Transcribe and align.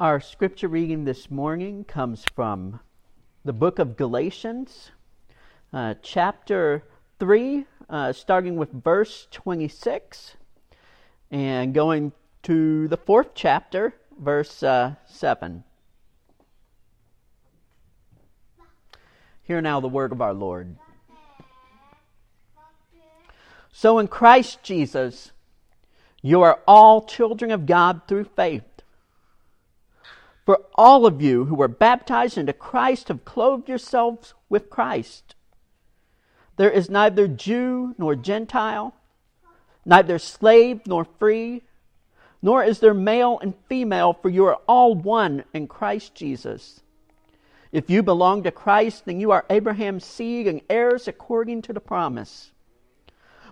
Our 0.00 0.20
scripture 0.20 0.68
reading 0.68 1.06
this 1.06 1.28
morning 1.28 1.82
comes 1.82 2.24
from 2.36 2.78
the 3.44 3.52
book 3.52 3.80
of 3.80 3.96
Galatians, 3.96 4.92
uh, 5.72 5.94
chapter 6.02 6.84
3, 7.18 7.66
uh, 7.90 8.12
starting 8.12 8.54
with 8.54 8.70
verse 8.70 9.26
26, 9.32 10.36
and 11.32 11.74
going 11.74 12.12
to 12.44 12.86
the 12.86 12.96
fourth 12.96 13.30
chapter, 13.34 13.92
verse 14.16 14.62
uh, 14.62 14.94
7. 15.08 15.64
Hear 19.42 19.60
now 19.60 19.80
the 19.80 19.88
word 19.88 20.12
of 20.12 20.22
our 20.22 20.32
Lord. 20.32 20.76
So 23.72 23.98
in 23.98 24.06
Christ 24.06 24.62
Jesus, 24.62 25.32
you 26.22 26.42
are 26.42 26.60
all 26.68 27.04
children 27.04 27.50
of 27.50 27.66
God 27.66 28.02
through 28.06 28.26
faith. 28.36 28.77
For 30.48 30.64
all 30.76 31.04
of 31.04 31.20
you 31.20 31.44
who 31.44 31.54
were 31.54 31.68
baptized 31.68 32.38
into 32.38 32.54
Christ 32.54 33.08
have 33.08 33.26
clothed 33.26 33.68
yourselves 33.68 34.32
with 34.48 34.70
Christ. 34.70 35.34
There 36.56 36.70
is 36.70 36.88
neither 36.88 37.28
Jew 37.28 37.94
nor 37.98 38.16
Gentile, 38.16 38.94
neither 39.84 40.18
slave 40.18 40.86
nor 40.86 41.04
free, 41.04 41.64
nor 42.40 42.64
is 42.64 42.80
there 42.80 42.94
male 42.94 43.38
and 43.42 43.52
female, 43.68 44.14
for 44.14 44.30
you 44.30 44.46
are 44.46 44.58
all 44.66 44.94
one 44.94 45.44
in 45.52 45.66
Christ 45.66 46.14
Jesus. 46.14 46.80
If 47.70 47.90
you 47.90 48.02
belong 48.02 48.42
to 48.44 48.50
Christ, 48.50 49.04
then 49.04 49.20
you 49.20 49.30
are 49.30 49.44
Abraham's 49.50 50.06
seed 50.06 50.46
and 50.46 50.62
heirs 50.70 51.06
according 51.06 51.60
to 51.60 51.74
the 51.74 51.80
promise. 51.80 52.52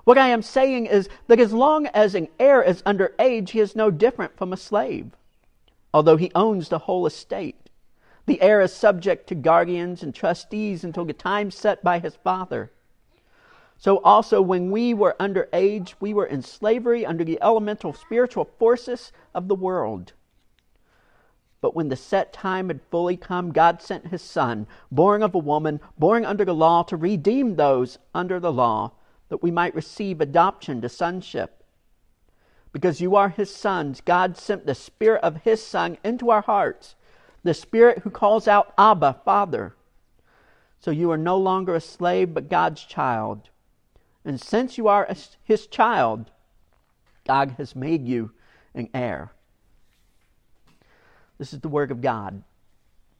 What 0.04 0.16
I 0.16 0.28
am 0.28 0.40
saying 0.40 0.86
is 0.86 1.10
that 1.26 1.40
as 1.40 1.52
long 1.52 1.88
as 1.88 2.14
an 2.14 2.28
heir 2.40 2.62
is 2.62 2.82
under 2.86 3.14
age, 3.18 3.50
he 3.50 3.60
is 3.60 3.76
no 3.76 3.90
different 3.90 4.38
from 4.38 4.50
a 4.50 4.56
slave 4.56 5.10
although 5.96 6.18
he 6.18 6.30
owns 6.34 6.68
the 6.68 6.80
whole 6.80 7.06
estate. 7.06 7.70
The 8.26 8.42
heir 8.42 8.60
is 8.60 8.74
subject 8.74 9.26
to 9.28 9.34
guardians 9.34 10.02
and 10.02 10.14
trustees 10.14 10.84
until 10.84 11.06
the 11.06 11.14
time 11.14 11.50
set 11.50 11.82
by 11.82 12.00
his 12.00 12.16
father. 12.16 12.70
So 13.78 14.02
also, 14.02 14.42
when 14.42 14.70
we 14.70 14.92
were 14.92 15.16
under 15.18 15.48
age, 15.54 15.96
we 15.98 16.12
were 16.12 16.26
in 16.26 16.42
slavery 16.42 17.06
under 17.06 17.24
the 17.24 17.38
elemental 17.40 17.94
spiritual 17.94 18.44
forces 18.44 19.10
of 19.34 19.48
the 19.48 19.54
world. 19.54 20.12
But 21.62 21.74
when 21.74 21.88
the 21.88 21.96
set 21.96 22.30
time 22.30 22.68
had 22.68 22.82
fully 22.90 23.16
come, 23.16 23.50
God 23.50 23.80
sent 23.80 24.08
his 24.08 24.20
Son, 24.20 24.66
born 24.92 25.22
of 25.22 25.34
a 25.34 25.38
woman, 25.38 25.80
born 25.96 26.26
under 26.26 26.44
the 26.44 26.54
law, 26.54 26.82
to 26.82 26.96
redeem 26.98 27.56
those 27.56 27.96
under 28.14 28.38
the 28.38 28.52
law, 28.52 28.92
that 29.30 29.42
we 29.42 29.50
might 29.50 29.74
receive 29.74 30.20
adoption 30.20 30.82
to 30.82 30.90
sonship 30.90 31.55
because 32.76 33.00
you 33.00 33.16
are 33.16 33.30
his 33.30 33.48
sons, 33.48 34.02
God 34.02 34.36
sent 34.36 34.66
the 34.66 34.74
Spirit 34.74 35.22
of 35.22 35.38
his 35.44 35.62
Son 35.62 35.96
into 36.04 36.28
our 36.28 36.42
hearts, 36.42 36.94
the 37.42 37.54
Spirit 37.54 38.00
who 38.00 38.10
calls 38.10 38.46
out, 38.46 38.74
Abba, 38.76 39.22
Father. 39.24 39.74
So 40.78 40.90
you 40.90 41.10
are 41.10 41.16
no 41.16 41.38
longer 41.38 41.74
a 41.74 41.80
slave, 41.80 42.34
but 42.34 42.50
God's 42.50 42.82
child. 42.82 43.48
And 44.26 44.38
since 44.38 44.76
you 44.76 44.88
are 44.88 45.08
his 45.42 45.66
child, 45.68 46.30
God 47.26 47.54
has 47.56 47.74
made 47.74 48.06
you 48.06 48.32
an 48.74 48.90
heir. 48.92 49.32
This 51.38 51.54
is 51.54 51.60
the 51.60 51.70
work 51.70 51.90
of 51.90 52.02
God. 52.02 52.42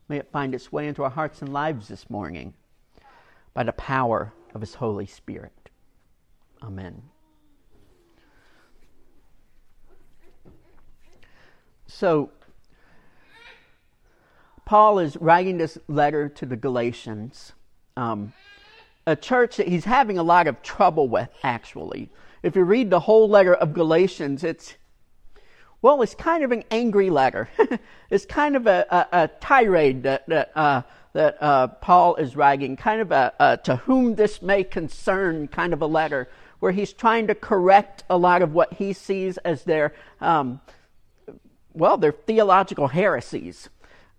May 0.06 0.18
it 0.18 0.30
find 0.30 0.54
its 0.54 0.70
way 0.70 0.86
into 0.86 1.02
our 1.02 1.08
hearts 1.08 1.41
and 1.41 1.50
lives 1.50 1.88
this 1.88 2.10
morning 2.10 2.52
by 3.54 3.62
the 3.62 3.72
power 3.72 4.34
of 4.54 4.60
His 4.60 4.74
Holy 4.74 5.06
Spirit. 5.06 5.70
Amen. 6.62 7.04
So, 11.98 12.28
Paul 14.66 14.98
is 14.98 15.16
writing 15.16 15.56
this 15.56 15.78
letter 15.89 16.28
to 16.28 16.44
the 16.44 16.55
Galatians, 16.55 17.55
um, 17.97 18.34
a 19.06 19.16
church 19.16 19.56
that 19.56 19.66
he's 19.66 19.87
having 19.87 20.19
a 20.19 20.22
lot 20.22 20.47
of 20.47 20.60
trouble 20.60 21.09
with, 21.09 21.31
actually. 21.43 22.10
If 22.43 22.54
you 22.54 22.65
read 22.65 22.91
the 22.91 23.00
whole 23.00 23.31
letter 23.31 23.54
of 23.54 23.72
Galatians, 23.72 24.44
it's, 24.44 24.75
well, 25.81 26.03
it's 26.03 26.15
kind 26.15 26.44
of 26.44 26.53
an 26.53 26.65
angry 26.70 27.09
letter. 27.09 27.48
it's 28.10 28.26
kind 28.26 28.56
of 28.56 28.66
a, 28.66 28.87
a, 28.91 29.22
a 29.22 29.28
tirade 29.41 30.03
that, 30.03 30.28
that, 30.28 30.53
uh, 30.54 30.82
that 31.15 31.43
uh, 31.43 31.69
Paul 31.69 32.16
is 32.16 32.37
writing, 32.37 32.76
kind 32.76 33.00
of 33.00 33.10
a, 33.10 33.32
a 33.41 33.56
to 33.65 33.76
whom 33.76 34.16
this 34.16 34.43
may 34.43 34.65
concern 34.65 35.49
kind 35.49 35.72
of 35.72 35.81
a 35.81 35.87
letter, 35.87 36.28
where 36.60 36.72
he's 36.72 36.93
trying 36.93 37.26
to 37.28 37.34
correct 37.34 38.04
a 38.10 38.19
lot 38.19 38.43
of 38.43 38.53
what 38.53 38.75
he 38.75 38.93
sees 38.93 39.38
as 39.38 39.65
their. 39.65 39.94
Um, 40.20 40.60
well, 41.76 41.98
they're 41.98 42.12
theological 42.12 42.88
heresies. 42.88 43.69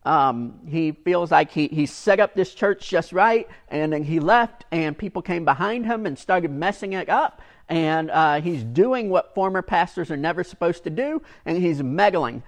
Um, 0.06 0.60
he 0.68 0.92
feels 0.92 1.32
like 1.32 1.52
he, 1.52 1.68
he 1.68 1.86
set 1.86 2.20
up 2.20 2.36
this 2.36 2.54
church 2.54 2.88
just 2.88 3.12
right, 3.12 3.48
and 3.68 3.92
then 3.92 4.04
he 4.04 4.20
left, 4.20 4.64
and 4.72 4.98
people 4.98 5.22
came 5.22 5.44
behind 5.44 5.86
him 5.86 6.06
and 6.06 6.18
started 6.18 6.52
messing 6.52 6.94
it 6.94 7.10
up. 7.10 7.42
And 7.68 8.10
uh, 8.12 8.40
he's 8.40 8.64
doing 8.64 9.10
what 9.10 9.34
former 9.34 9.62
pastors 9.62 10.10
are 10.10 10.16
never 10.16 10.44
supposed 10.44 10.84
to 10.86 10.90
do, 10.90 11.22
and 11.46 11.58
he's 11.58 11.84
meddling 11.84 12.44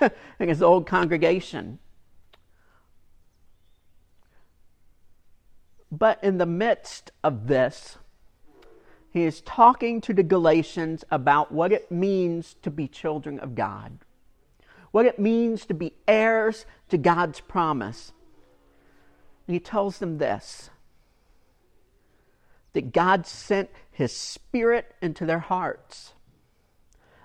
in 0.38 0.48
his 0.48 0.62
old 0.62 0.86
congregation. 0.86 1.78
But 5.90 6.22
in 6.24 6.38
the 6.38 6.46
midst 6.46 7.10
of 7.22 7.48
this, 7.48 7.98
he 9.10 9.24
is 9.24 9.42
talking 9.42 10.00
to 10.02 10.14
the 10.14 10.22
Galatians 10.22 11.04
about 11.10 11.52
what 11.52 11.72
it 11.72 11.92
means 11.92 12.54
to 12.62 12.70
be 12.70 12.88
children 12.88 13.38
of 13.40 13.54
God 13.54 13.98
what 14.92 15.06
it 15.06 15.18
means 15.18 15.66
to 15.66 15.74
be 15.74 15.94
heirs 16.06 16.64
to 16.90 16.96
God's 16.96 17.40
promise. 17.40 18.12
And 19.46 19.54
he 19.54 19.60
tells 19.60 19.98
them 19.98 20.18
this 20.18 20.70
that 22.74 22.92
God 22.92 23.26
sent 23.26 23.68
his 23.90 24.16
spirit 24.16 24.94
into 25.02 25.26
their 25.26 25.40
hearts. 25.40 26.14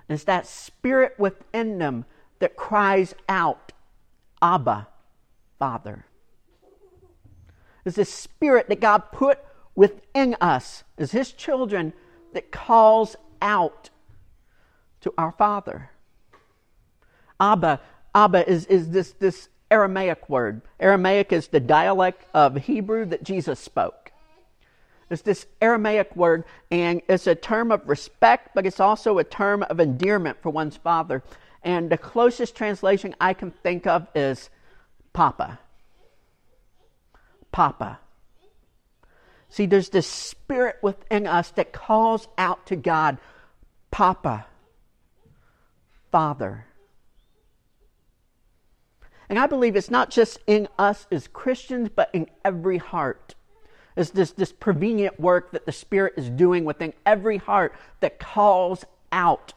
And 0.09 0.15
it's 0.15 0.25
that 0.25 0.45
spirit 0.45 1.15
within 1.17 1.77
them 1.77 2.03
that 2.39 2.57
cries 2.57 3.15
out, 3.29 3.71
Abba, 4.41 4.87
Father. 5.57 6.05
It's 7.85 7.95
this 7.95 8.13
spirit 8.13 8.67
that 8.67 8.81
God 8.81 9.13
put 9.13 9.39
within 9.73 10.35
us 10.41 10.83
as 10.97 11.11
his 11.11 11.31
children 11.31 11.93
that 12.33 12.51
calls 12.51 13.15
out 13.41 13.89
to 14.99 15.13
our 15.17 15.31
Father. 15.31 15.91
Abba, 17.39 17.79
Abba 18.13 18.49
is, 18.49 18.65
is 18.65 18.89
this, 18.89 19.11
this 19.13 19.49
Aramaic 19.69 20.29
word. 20.29 20.61
Aramaic 20.79 21.31
is 21.31 21.47
the 21.47 21.59
dialect 21.59 22.25
of 22.33 22.55
Hebrew 22.55 23.05
that 23.05 23.23
Jesus 23.23 23.59
spoke. 23.59 24.11
It's 25.09 25.21
this 25.21 25.45
Aramaic 25.61 26.15
word, 26.15 26.43
and 26.69 27.01
it's 27.07 27.27
a 27.27 27.35
term 27.35 27.71
of 27.71 27.87
respect, 27.87 28.49
but 28.53 28.65
it's 28.65 28.79
also 28.79 29.17
a 29.17 29.23
term 29.23 29.63
of 29.63 29.79
endearment 29.79 30.41
for 30.41 30.49
one's 30.49 30.75
father. 30.75 31.23
And 31.63 31.89
the 31.89 31.97
closest 31.97 32.55
translation 32.55 33.15
I 33.19 33.33
can 33.33 33.51
think 33.51 33.87
of 33.87 34.07
is 34.13 34.49
Papa. 35.13 35.59
Papa. 37.51 37.99
See, 39.49 39.65
there's 39.65 39.89
this 39.89 40.07
spirit 40.07 40.77
within 40.81 41.25
us 41.25 41.51
that 41.51 41.71
calls 41.71 42.27
out 42.37 42.65
to 42.67 42.75
God, 42.75 43.17
Papa, 43.91 44.45
Father. 46.11 46.66
And 49.29 49.37
I 49.37 49.47
believe 49.47 49.75
it's 49.75 49.91
not 49.91 50.09
just 50.09 50.39
in 50.47 50.67
us 50.79 51.05
as 51.11 51.27
Christians, 51.27 51.89
but 51.93 52.09
in 52.13 52.27
every 52.45 52.77
heart. 52.77 53.35
It's 53.95 54.11
this, 54.11 54.31
this 54.31 54.51
prevenient 54.51 55.19
work 55.19 55.51
that 55.51 55.65
the 55.65 55.71
Spirit 55.71 56.13
is 56.17 56.29
doing 56.29 56.65
within 56.65 56.93
every 57.05 57.37
heart 57.37 57.73
that 57.99 58.19
calls 58.19 58.85
out 59.11 59.53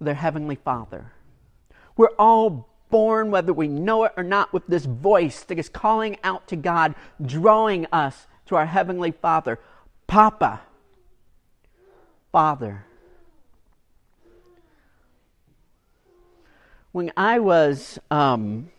their 0.00 0.14
Heavenly 0.14 0.56
Father. 0.56 1.12
We're 1.96 2.14
all 2.18 2.68
born, 2.90 3.30
whether 3.30 3.52
we 3.52 3.68
know 3.68 4.04
it 4.04 4.12
or 4.16 4.22
not, 4.22 4.52
with 4.52 4.66
this 4.66 4.84
voice 4.84 5.44
that 5.44 5.58
is 5.58 5.68
calling 5.68 6.18
out 6.24 6.48
to 6.48 6.56
God, 6.56 6.94
drawing 7.24 7.86
us 7.92 8.26
to 8.46 8.56
our 8.56 8.66
Heavenly 8.66 9.12
Father. 9.12 9.58
Papa, 10.06 10.62
Father. 12.32 12.84
When 16.92 17.12
I 17.16 17.38
was, 17.38 17.98
um, 18.10 18.70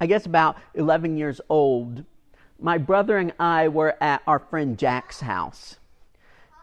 I 0.00 0.06
guess, 0.06 0.26
about 0.26 0.56
11 0.74 1.16
years 1.16 1.40
old, 1.48 2.04
my 2.58 2.78
brother 2.78 3.18
and 3.18 3.32
I 3.38 3.68
were 3.68 3.96
at 4.00 4.22
our 4.26 4.38
friend 4.38 4.78
Jack's 4.78 5.20
house. 5.20 5.76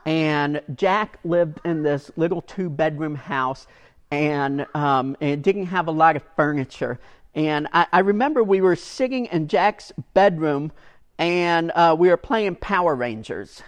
And 0.06 0.62
Jack 0.76 1.20
lived 1.24 1.60
in 1.64 1.84
this 1.84 2.12
little 2.16 2.42
two 2.42 2.70
bedroom 2.70 3.16
house 3.16 3.68
and, 4.12 4.66
um, 4.74 5.16
and 5.22 5.44
didn't 5.44 5.68
have 5.68 5.88
a 5.88 5.92
lot 5.92 6.16
of 6.16 6.24
furniture. 6.36 7.00
And 7.36 7.68
I, 7.74 7.88
I 7.92 8.00
remember 8.00 8.44
we 8.44 8.62
were 8.62 8.76
sitting 8.76 9.26
in 9.28 9.48
Jack's 9.48 9.92
bedroom 10.14 10.72
and 11.18 11.72
uh, 11.72 11.96
we 11.98 12.10
were 12.10 12.18
playing 12.18 12.56
Power 12.56 12.96
Rangers. 12.96 13.62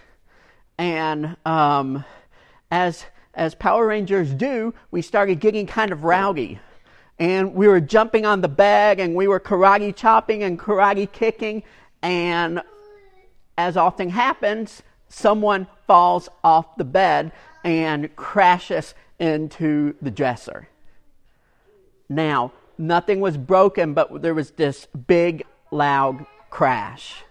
And 0.77 1.37
um, 1.45 2.03
as, 2.69 3.05
as 3.33 3.55
Power 3.55 3.87
Rangers 3.87 4.33
do, 4.33 4.73
we 4.91 5.01
started 5.01 5.39
getting 5.39 5.67
kind 5.67 5.91
of 5.91 6.03
rowdy 6.03 6.59
and 7.17 7.53
we 7.53 7.67
were 7.67 7.79
jumping 7.79 8.25
on 8.25 8.41
the 8.41 8.47
bed 8.47 8.99
and 8.99 9.15
we 9.15 9.27
were 9.27 9.39
karate 9.39 9.95
chopping 9.95 10.43
and 10.43 10.59
karate 10.59 11.11
kicking. 11.11 11.63
And 12.01 12.61
as 13.57 13.77
often 13.77 14.09
happens 14.09 14.83
someone 15.07 15.67
falls 15.87 16.27
off 16.43 16.75
the 16.77 16.83
bed 16.83 17.31
and 17.63 18.13
crashes 18.15 18.93
into 19.19 19.95
the 20.01 20.11
dresser. 20.11 20.67
Now 22.09 22.51
nothing 22.77 23.21
was 23.21 23.37
broken 23.37 23.93
but 23.93 24.21
there 24.21 24.33
was 24.33 24.51
this 24.51 24.87
big 25.07 25.45
loud 25.71 26.25
crash. 26.49 27.23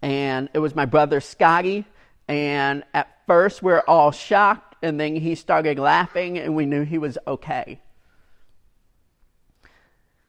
And 0.00 0.48
it 0.54 0.58
was 0.58 0.74
my 0.74 0.86
brother 0.86 1.20
scotty. 1.20 1.84
And 2.28 2.84
at 2.94 3.08
first 3.26 3.62
we 3.62 3.72
we're 3.72 3.80
all 3.80 4.10
shocked 4.10 4.76
and 4.82 4.98
then 4.98 5.16
he 5.16 5.34
started 5.34 5.78
laughing 5.78 6.38
and 6.38 6.56
we 6.56 6.64
knew 6.64 6.82
he 6.82 6.98
was 6.98 7.18
okay 7.26 7.80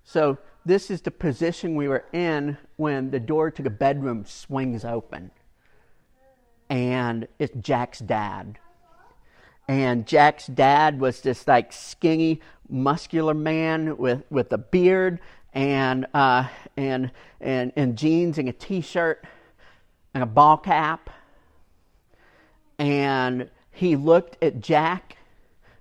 so, 0.10 0.38
this 0.66 0.90
is 0.90 1.02
the 1.02 1.12
position 1.12 1.76
we 1.76 1.90
were 1.90 2.06
in 2.14 2.58
when 2.78 3.12
the 3.12 3.20
door 3.20 3.52
to 3.52 3.62
the 3.62 3.70
bedroom 3.70 4.24
swings 4.24 4.86
open. 4.86 5.32
And 6.70 7.28
it's 7.40 7.54
Jack's 7.60 8.00
dad. 8.00 8.58
And 9.68 10.08
Jack's 10.08 10.48
dad 10.48 11.02
was 11.02 11.20
this 11.20 11.46
like 11.46 11.74
skinny, 11.74 12.40
muscular 12.70 13.34
man 13.34 13.98
with, 13.98 14.24
with 14.30 14.54
a 14.54 14.58
beard 14.58 15.20
and, 15.54 16.06
uh, 16.14 16.48
and, 16.78 17.12
and, 17.42 17.74
and 17.76 17.98
jeans 17.98 18.38
and 18.38 18.48
a 18.48 18.54
t 18.54 18.80
shirt 18.80 19.26
and 20.14 20.24
a 20.24 20.26
ball 20.26 20.56
cap. 20.56 21.10
And 22.80 23.50
he 23.72 23.98
looked 23.98 24.42
at 24.42 24.62
Jack 24.62 25.18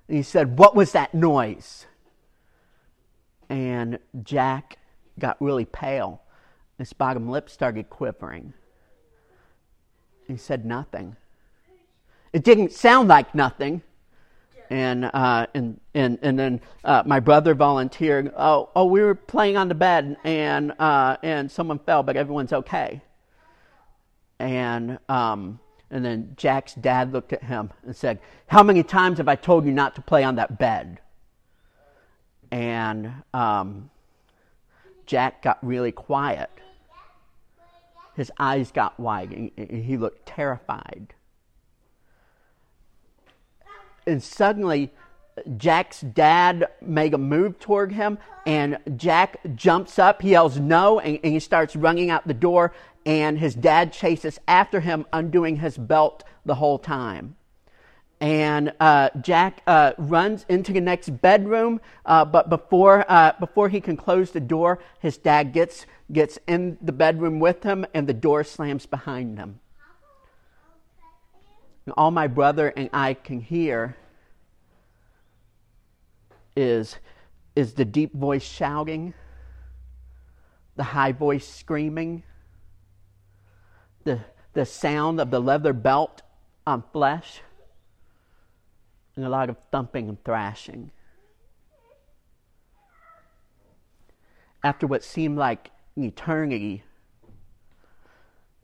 and 0.09 0.17
he 0.17 0.25
said, 0.25 0.59
What 0.59 0.75
was 0.75 0.91
that 0.93 1.15
noise? 1.15 1.87
And 3.77 3.99
Jack 4.23 4.79
got 5.19 5.37
really 5.41 5.67
pale. 5.67 6.23
His 6.79 6.93
bottom 6.93 7.29
lip 7.29 7.51
started 7.51 7.91
quivering. 7.91 8.55
He 10.27 10.37
said 10.37 10.65
nothing. 10.65 11.17
It 12.33 12.43
didn't 12.43 12.73
sound 12.73 13.09
like 13.09 13.35
nothing. 13.35 13.83
And 14.69 15.05
uh, 15.05 15.47
and 15.55 15.79
and 15.95 16.19
and 16.23 16.37
then 16.39 16.61
uh, 16.85 17.03
my 17.07 17.21
brother 17.21 17.55
volunteered. 17.55 18.33
Oh, 18.37 18.71
oh, 18.75 18.87
we 18.87 19.01
were 19.01 19.15
playing 19.15 19.57
on 19.57 19.69
the 19.69 19.77
bed, 19.77 20.17
and 20.25 20.73
uh, 20.81 21.19
and 21.23 21.49
someone 21.49 21.79
fell, 21.79 22.03
but 22.03 22.17
everyone's 22.17 22.53
okay. 22.53 23.01
And 24.41 24.99
um, 25.09 25.61
and 25.91 26.05
then 26.05 26.33
Jack's 26.37 26.75
dad 26.75 27.13
looked 27.13 27.33
at 27.33 27.45
him 27.45 27.71
and 27.85 27.95
said, 27.95 28.19
"How 28.49 28.65
many 28.65 28.83
times 28.83 29.19
have 29.19 29.29
I 29.29 29.37
told 29.37 29.67
you 29.67 29.73
not 29.73 29.95
to 29.95 30.01
play 30.01 30.25
on 30.25 30.35
that 30.35 30.59
bed?" 30.59 30.99
And 32.51 33.13
um, 33.35 33.91
Jack 35.07 35.43
got 35.43 35.59
really 35.65 35.93
quiet. 35.93 36.51
His 38.15 38.33
eyes 38.39 38.71
got 38.71 38.99
wide, 38.99 39.33
and 39.33 39.85
he 39.85 39.97
looked 39.97 40.27
terrified. 40.27 41.15
And 44.07 44.23
suddenly, 44.23 44.91
Jack's 45.59 46.01
dad 46.01 46.67
made 46.81 47.13
a 47.13 47.19
move 47.19 47.59
toward 47.59 47.93
him, 47.93 48.19
and 48.47 48.79
Jack 48.97 49.39
jumps 49.55 49.99
up. 49.99 50.23
He 50.23 50.31
yells 50.31 50.59
no, 50.59 50.99
and, 50.99 51.19
and 51.23 51.33
he 51.33 51.41
starts 51.41 51.77
running 51.77 52.11
out 52.11 52.27
the 52.27 52.35
door. 52.35 52.73
And 53.05 53.39
his 53.39 53.55
dad 53.55 53.93
chases 53.93 54.41
after 54.49 54.81
him, 54.81 55.07
undoing 55.13 55.57
his 55.57 55.77
belt 55.77 56.25
the 56.45 56.55
whole 56.55 56.79
time 56.79 57.37
and 58.21 58.73
uh, 58.81 59.11
Jack 59.21 59.63
uh, 59.67 59.93
runs 59.99 60.47
into 60.49 60.73
the 60.73 60.81
next 60.81 61.11
bedroom, 61.21 61.81
uh, 62.07 62.25
but 62.25 62.49
before 62.49 63.05
uh, 63.09 63.33
before 63.39 63.69
he 63.69 63.81
can 63.81 63.97
close 63.97 64.31
the 64.31 64.41
door, 64.41 64.79
his 65.01 65.19
dad 65.19 65.53
gets 65.53 65.87
gets 66.11 66.39
in 66.47 66.79
the 66.81 66.93
bedroom 66.93 67.41
with 67.41 67.63
him, 67.63 67.85
and 67.93 68.07
the 68.07 68.15
door 68.15 68.43
slams 68.43 68.87
behind 68.87 69.37
them. 69.37 69.61
And 71.85 71.95
all 71.97 72.11
my 72.11 72.27
brother 72.27 72.69
and 72.69 72.89
I 72.93 73.15
can 73.15 73.41
hear 73.41 73.97
is 76.57 76.97
is 77.55 77.75
the 77.75 77.85
deep 77.85 78.15
voice 78.15 78.45
shouting, 78.45 79.13
the 80.75 80.85
high 80.85 81.13
voice 81.13 81.47
screaming, 81.47 82.23
the 84.05 84.21
the 84.55 84.65
sound 84.65 85.21
of 85.21 85.31
the 85.31 85.41
leather 85.41 85.75
belt 85.75 86.23
on 86.67 86.83
flesh 86.95 87.43
and 89.17 89.25
a 89.25 89.29
lot 89.29 89.49
of 89.49 89.57
thumping 89.73 90.09
and 90.09 90.23
thrashing. 90.25 90.91
After 94.63 94.87
what 94.87 95.03
seemed 95.03 95.39
like 95.39 95.71
an 95.97 96.05
eternity, 96.05 96.83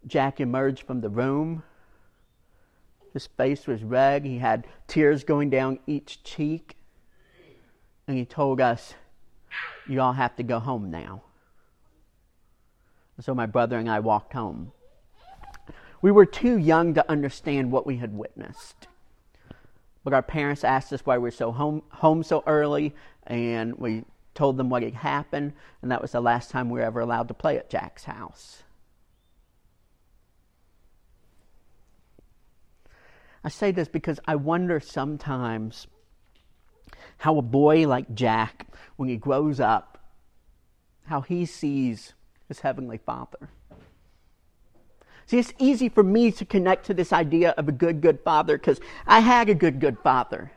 Jack 0.07 0.41
emerged 0.41 0.83
from 0.83 1.01
the 1.01 1.09
room. 1.09 1.63
His 3.13 3.27
face 3.27 3.67
was 3.67 3.83
red. 3.83 4.25
He 4.25 4.39
had 4.39 4.67
tears 4.87 5.25
going 5.25 5.51
down 5.51 5.79
each 5.87 6.23
cheek. 6.23 6.77
And 8.07 8.17
he 8.19 8.25
told 8.25 8.61
us, 8.61 8.95
You 9.89 10.01
all 10.01 10.13
have 10.13 10.37
to 10.37 10.43
go 10.43 10.59
home 10.59 10.91
now. 10.91 11.23
So 13.21 13.35
my 13.35 13.47
brother 13.47 13.79
and 13.79 13.89
I 13.89 14.01
walked 14.01 14.33
home. 14.33 14.73
We 16.01 16.11
were 16.11 16.27
too 16.27 16.57
young 16.57 16.95
to 16.95 17.09
understand 17.09 17.71
what 17.71 17.87
we 17.87 17.99
had 17.99 18.13
witnessed. 18.13 18.89
But 20.05 20.15
our 20.15 20.23
parents 20.23 20.65
asked 20.65 20.93
us 20.93 21.07
why 21.07 21.17
we 21.17 21.23
were 21.23 21.31
so 21.31 21.53
home, 21.53 21.83
home 21.91 22.23
so 22.23 22.43
early, 22.47 22.95
and 23.27 23.77
we 23.77 24.05
told 24.35 24.57
them 24.57 24.71
what 24.71 24.83
had 24.83 24.95
happened, 24.95 25.53
and 25.81 25.91
that 25.91 26.03
was 26.03 26.13
the 26.13 26.21
last 26.21 26.51
time 26.51 26.71
we 26.71 26.81
were 26.81 26.87
ever 26.87 27.01
allowed 27.01 27.29
to 27.29 27.35
play 27.35 27.57
at 27.57 27.71
Jack's 27.71 28.05
house. 28.05 28.63
I 33.45 33.49
say 33.49 33.73
this 33.73 33.89
because 33.89 34.21
I 34.27 34.37
wonder 34.37 34.81
sometimes 34.81 35.87
how 37.19 37.39
a 37.39 37.43
boy 37.43 37.87
like 37.87 38.15
Jack, 38.15 38.69
when 38.97 39.09
he 39.09 39.17
grows 39.17 39.61
up, 39.61 39.99
how 41.07 41.21
he 41.21 41.45
sees 41.47 42.15
his 42.49 42.61
heavenly 42.61 42.99
father. 42.99 43.51
See, 45.33 45.39
it's 45.39 45.55
easy 45.59 45.89
for 45.89 46.03
me 46.03 46.31
to 46.31 46.45
connect 46.45 46.85
to 46.85 46.93
this 46.93 47.11
idea 47.11 47.55
of 47.57 47.67
a 47.67 47.73
good, 47.73 48.03
good 48.03 48.21
father 48.21 48.59
because 48.59 48.79
I 49.07 49.21
had 49.21 49.49
a 49.49 49.55
good, 49.55 49.81
good 49.81 49.99
father. 50.01 50.53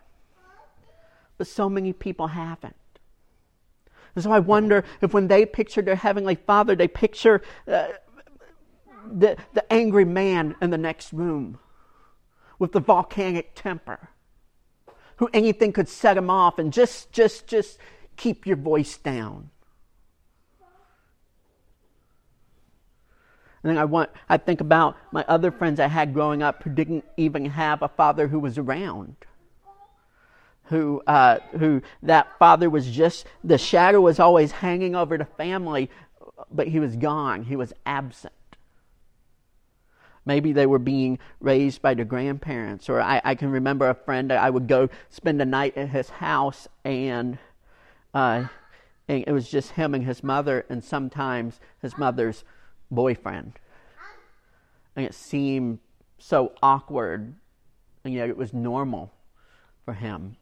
But 1.38 1.48
so 1.48 1.70
many 1.70 1.94
people 1.94 2.28
haven't. 2.28 2.76
And 4.16 4.24
so 4.26 4.34
I 4.34 4.40
wonder 4.40 4.84
if 5.00 5.14
when 5.14 5.30
they 5.30 5.46
picture 5.46 5.82
their 5.82 5.96
heavenly 5.96 6.36
father, 6.36 6.76
they 6.76 6.90
picture 6.90 7.42
uh, 7.70 7.88
the, 9.10 9.38
the 9.54 9.72
angry 9.72 10.04
man 10.04 10.58
in 10.62 10.72
the 10.72 10.78
next 10.78 11.14
room 11.14 11.58
with 12.60 12.74
the 12.74 12.82
volcanic 12.82 13.52
temper 13.56 14.10
who 15.16 15.30
anything 15.34 15.72
could 15.72 15.88
set 15.88 16.18
him 16.18 16.30
off 16.30 16.60
and 16.60 16.74
just, 16.74 17.14
just, 17.14 17.48
just 17.48 17.78
keep 18.18 18.46
your 18.46 18.58
voice 18.58 18.98
down. 18.98 19.52
And 23.66 23.72
then 23.72 23.82
I 23.82 23.86
want 23.86 24.12
I 24.30 24.38
think 24.38 24.62
about 24.62 24.96
my 25.12 25.26
other 25.28 25.50
friends 25.50 25.80
I 25.80 25.88
had 25.88 26.14
growing 26.14 26.44
up 26.44 26.62
who 26.62 26.70
didn't 26.70 27.04
even 27.18 27.46
have 27.46 27.82
a 27.82 27.88
father 27.88 28.28
who 28.28 28.38
was 28.38 28.60
around. 28.60 29.16
Who 30.66 31.02
uh, 31.08 31.40
who 31.58 31.82
that 32.04 32.28
father 32.38 32.70
was 32.70 32.92
just 32.92 33.26
the 33.44 33.58
shadow 33.58 34.02
was 34.02 34.20
always 34.20 34.52
hanging 34.52 34.96
over 34.96 35.18
the 35.18 35.26
family, 35.26 35.90
but 36.52 36.68
he 36.68 36.80
was 36.80 36.96
gone. 36.96 37.46
He 37.46 37.56
was 37.56 37.74
absent. 37.88 38.34
Maybe 40.28 40.54
they 40.54 40.68
were 40.68 40.78
being 40.78 41.18
raised 41.40 41.82
by 41.82 41.96
their 41.96 42.06
grandparents, 42.06 42.88
or 42.88 43.02
I, 43.02 43.20
I 43.26 43.34
can 43.34 43.50
remember 43.50 43.90
a 43.90 43.96
friend 43.96 44.32
I 44.32 44.52
would 44.52 44.68
go 44.68 44.90
spend 45.10 45.42
a 45.42 45.46
night 45.46 45.76
at 45.76 45.90
his 45.90 46.12
house, 46.12 46.68
and 46.84 47.40
uh, 48.14 48.46
and 49.08 49.24
it 49.26 49.32
was 49.32 49.50
just 49.50 49.72
him 49.72 49.96
and 49.96 50.04
his 50.04 50.24
mother, 50.24 50.68
and 50.70 50.84
sometimes 50.84 51.60
his 51.82 51.98
mother's 51.98 52.44
boyfriend. 52.92 53.54
And 54.96 55.06
it 55.06 55.14
seemed 55.14 55.80
so 56.18 56.54
awkward, 56.64 57.36
and 58.04 58.14
yet 58.14 58.30
it 58.30 58.38
was 58.38 58.54
normal 58.54 59.12
for 59.84 59.94
him. 59.94 60.38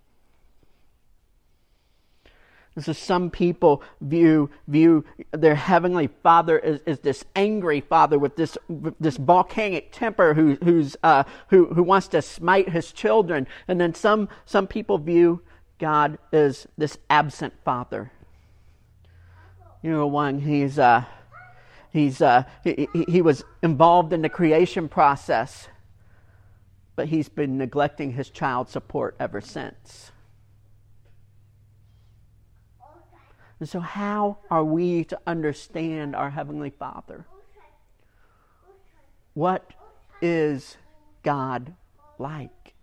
And 2.76 2.84
so 2.84 2.94
some 2.94 3.30
people 3.30 3.84
view 4.02 4.50
view 4.68 5.06
their 5.32 5.56
heavenly 5.56 6.08
Father 6.08 6.60
as, 6.64 6.82
as 6.88 7.00
this 7.00 7.24
angry 7.36 7.82
Father 7.82 8.18
with 8.18 8.36
this 8.36 8.58
with 8.68 8.96
this 9.00 9.18
volcanic 9.18 9.92
temper 9.92 10.34
who 10.34 10.58
who's 10.64 10.98
uh, 11.04 11.24
who 11.50 11.68
who 11.74 11.84
wants 11.84 12.08
to 12.10 12.22
smite 12.22 12.70
his 12.70 12.92
children, 12.92 13.48
and 13.68 13.80
then 13.80 13.94
some 13.94 14.28
some 14.46 14.66
people 14.66 14.98
view 14.98 15.42
God 15.78 16.18
as 16.32 16.66
this 16.78 16.98
absent 17.10 17.54
Father. 17.64 18.12
You 19.84 19.92
know, 19.92 20.08
one 20.08 20.40
he's 20.40 20.80
uh, 20.80 21.06
He's, 21.94 22.24
uh, 22.24 22.44
he, 22.64 22.90
he 23.08 23.22
was 23.22 23.44
involved 23.62 24.14
in 24.14 24.24
the 24.24 24.30
creation 24.30 24.90
process, 24.90 25.68
but 26.96 27.08
he's 27.08 27.30
been 27.30 27.60
neglecting 27.60 28.14
his 28.14 28.32
child 28.32 28.68
support 28.68 29.16
ever 29.20 29.40
since. 29.40 30.12
And 33.60 33.70
so, 33.70 33.80
how 33.80 34.40
are 34.50 34.64
we 34.64 35.04
to 35.06 35.20
understand 35.28 36.16
our 36.16 36.32
Heavenly 36.32 36.72
Father? 36.72 37.26
What 39.36 39.72
is 40.20 40.78
God 41.22 41.76
like? 42.18 42.74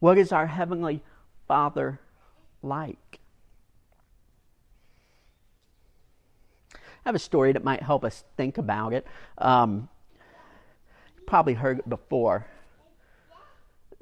What 0.00 0.16
is 0.16 0.32
our 0.32 0.46
Heavenly 0.46 1.02
Father 1.46 2.00
like? 2.62 3.20
I 7.06 7.08
have 7.08 7.14
a 7.14 7.20
story 7.20 7.52
that 7.52 7.62
might 7.62 7.84
help 7.84 8.04
us 8.04 8.24
think 8.36 8.58
about 8.58 8.92
it. 8.92 9.06
Um, 9.38 9.88
probably 11.24 11.54
heard 11.54 11.78
it 11.78 11.88
before. 11.88 12.48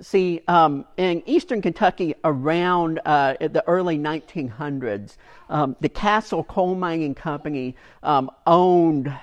See, 0.00 0.40
um, 0.48 0.86
in 0.96 1.22
eastern 1.26 1.60
Kentucky 1.60 2.14
around 2.24 3.00
uh, 3.04 3.34
the 3.38 3.62
early 3.66 3.98
1900s, 3.98 5.18
um, 5.50 5.76
the 5.82 5.90
Castle 5.90 6.44
Coal 6.44 6.76
Mining 6.76 7.14
Company 7.14 7.76
um, 8.02 8.30
owned 8.46 9.14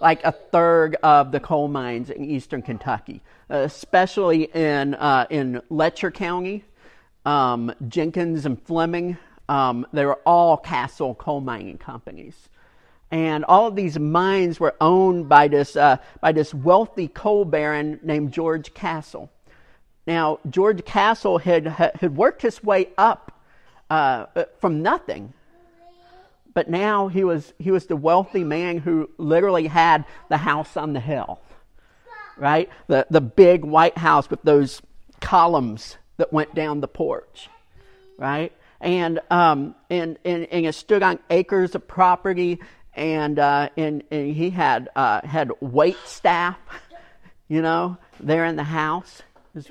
like 0.00 0.24
a 0.24 0.32
third 0.32 0.96
of 1.02 1.32
the 1.32 1.40
coal 1.40 1.68
mines 1.68 2.08
in 2.08 2.24
eastern 2.24 2.62
Kentucky, 2.62 3.20
especially 3.50 4.44
in, 4.44 4.94
uh, 4.94 5.26
in 5.28 5.60
Letcher 5.68 6.10
County, 6.10 6.64
um, 7.26 7.74
Jenkins 7.88 8.46
and 8.46 8.60
Fleming. 8.62 9.18
Um, 9.50 9.86
they 9.92 10.06
were 10.06 10.20
all 10.24 10.56
Castle 10.56 11.14
coal 11.14 11.42
mining 11.42 11.76
companies 11.76 12.48
and 13.12 13.44
all 13.44 13.68
of 13.68 13.76
these 13.76 13.96
mines 13.98 14.58
were 14.58 14.74
owned 14.80 15.28
by 15.28 15.46
this 15.46 15.76
uh, 15.76 15.98
by 16.20 16.32
this 16.32 16.52
wealthy 16.52 17.06
coal 17.06 17.44
baron 17.44 18.00
named 18.02 18.32
George 18.32 18.74
Castle. 18.74 19.30
Now, 20.06 20.40
George 20.50 20.84
Castle 20.84 21.38
had, 21.38 21.66
had 21.66 22.16
worked 22.16 22.42
his 22.42 22.62
way 22.62 22.88
up 22.98 23.40
uh, 23.88 24.26
from 24.58 24.82
nothing, 24.82 25.32
but 26.54 26.68
now 26.68 27.08
he 27.08 27.22
was, 27.22 27.52
he 27.58 27.70
was 27.70 27.86
the 27.86 27.96
wealthy 27.96 28.42
man 28.42 28.78
who 28.78 29.08
literally 29.16 29.68
had 29.68 30.04
the 30.28 30.38
house 30.38 30.76
on 30.76 30.92
the 30.92 31.00
hill, 31.00 31.40
right? 32.36 32.68
The, 32.88 33.06
the 33.10 33.20
big 33.20 33.64
white 33.64 33.96
house 33.96 34.28
with 34.28 34.42
those 34.42 34.82
columns 35.20 35.98
that 36.16 36.32
went 36.32 36.52
down 36.54 36.80
the 36.80 36.88
porch, 36.88 37.48
right? 38.18 38.52
And, 38.80 39.20
um, 39.30 39.76
and, 39.88 40.18
and, 40.24 40.46
and 40.46 40.66
it 40.66 40.74
stood 40.74 41.04
on 41.04 41.20
acres 41.30 41.76
of 41.76 41.86
property, 41.86 42.58
and, 42.94 43.38
uh, 43.38 43.68
and, 43.76 44.02
and 44.10 44.34
he 44.34 44.50
had, 44.50 44.88
uh, 44.94 45.26
had 45.26 45.50
wait 45.60 45.96
staff, 46.04 46.58
you 47.48 47.62
know, 47.62 47.96
there 48.20 48.44
in 48.44 48.56
the 48.56 48.64
house 48.64 49.22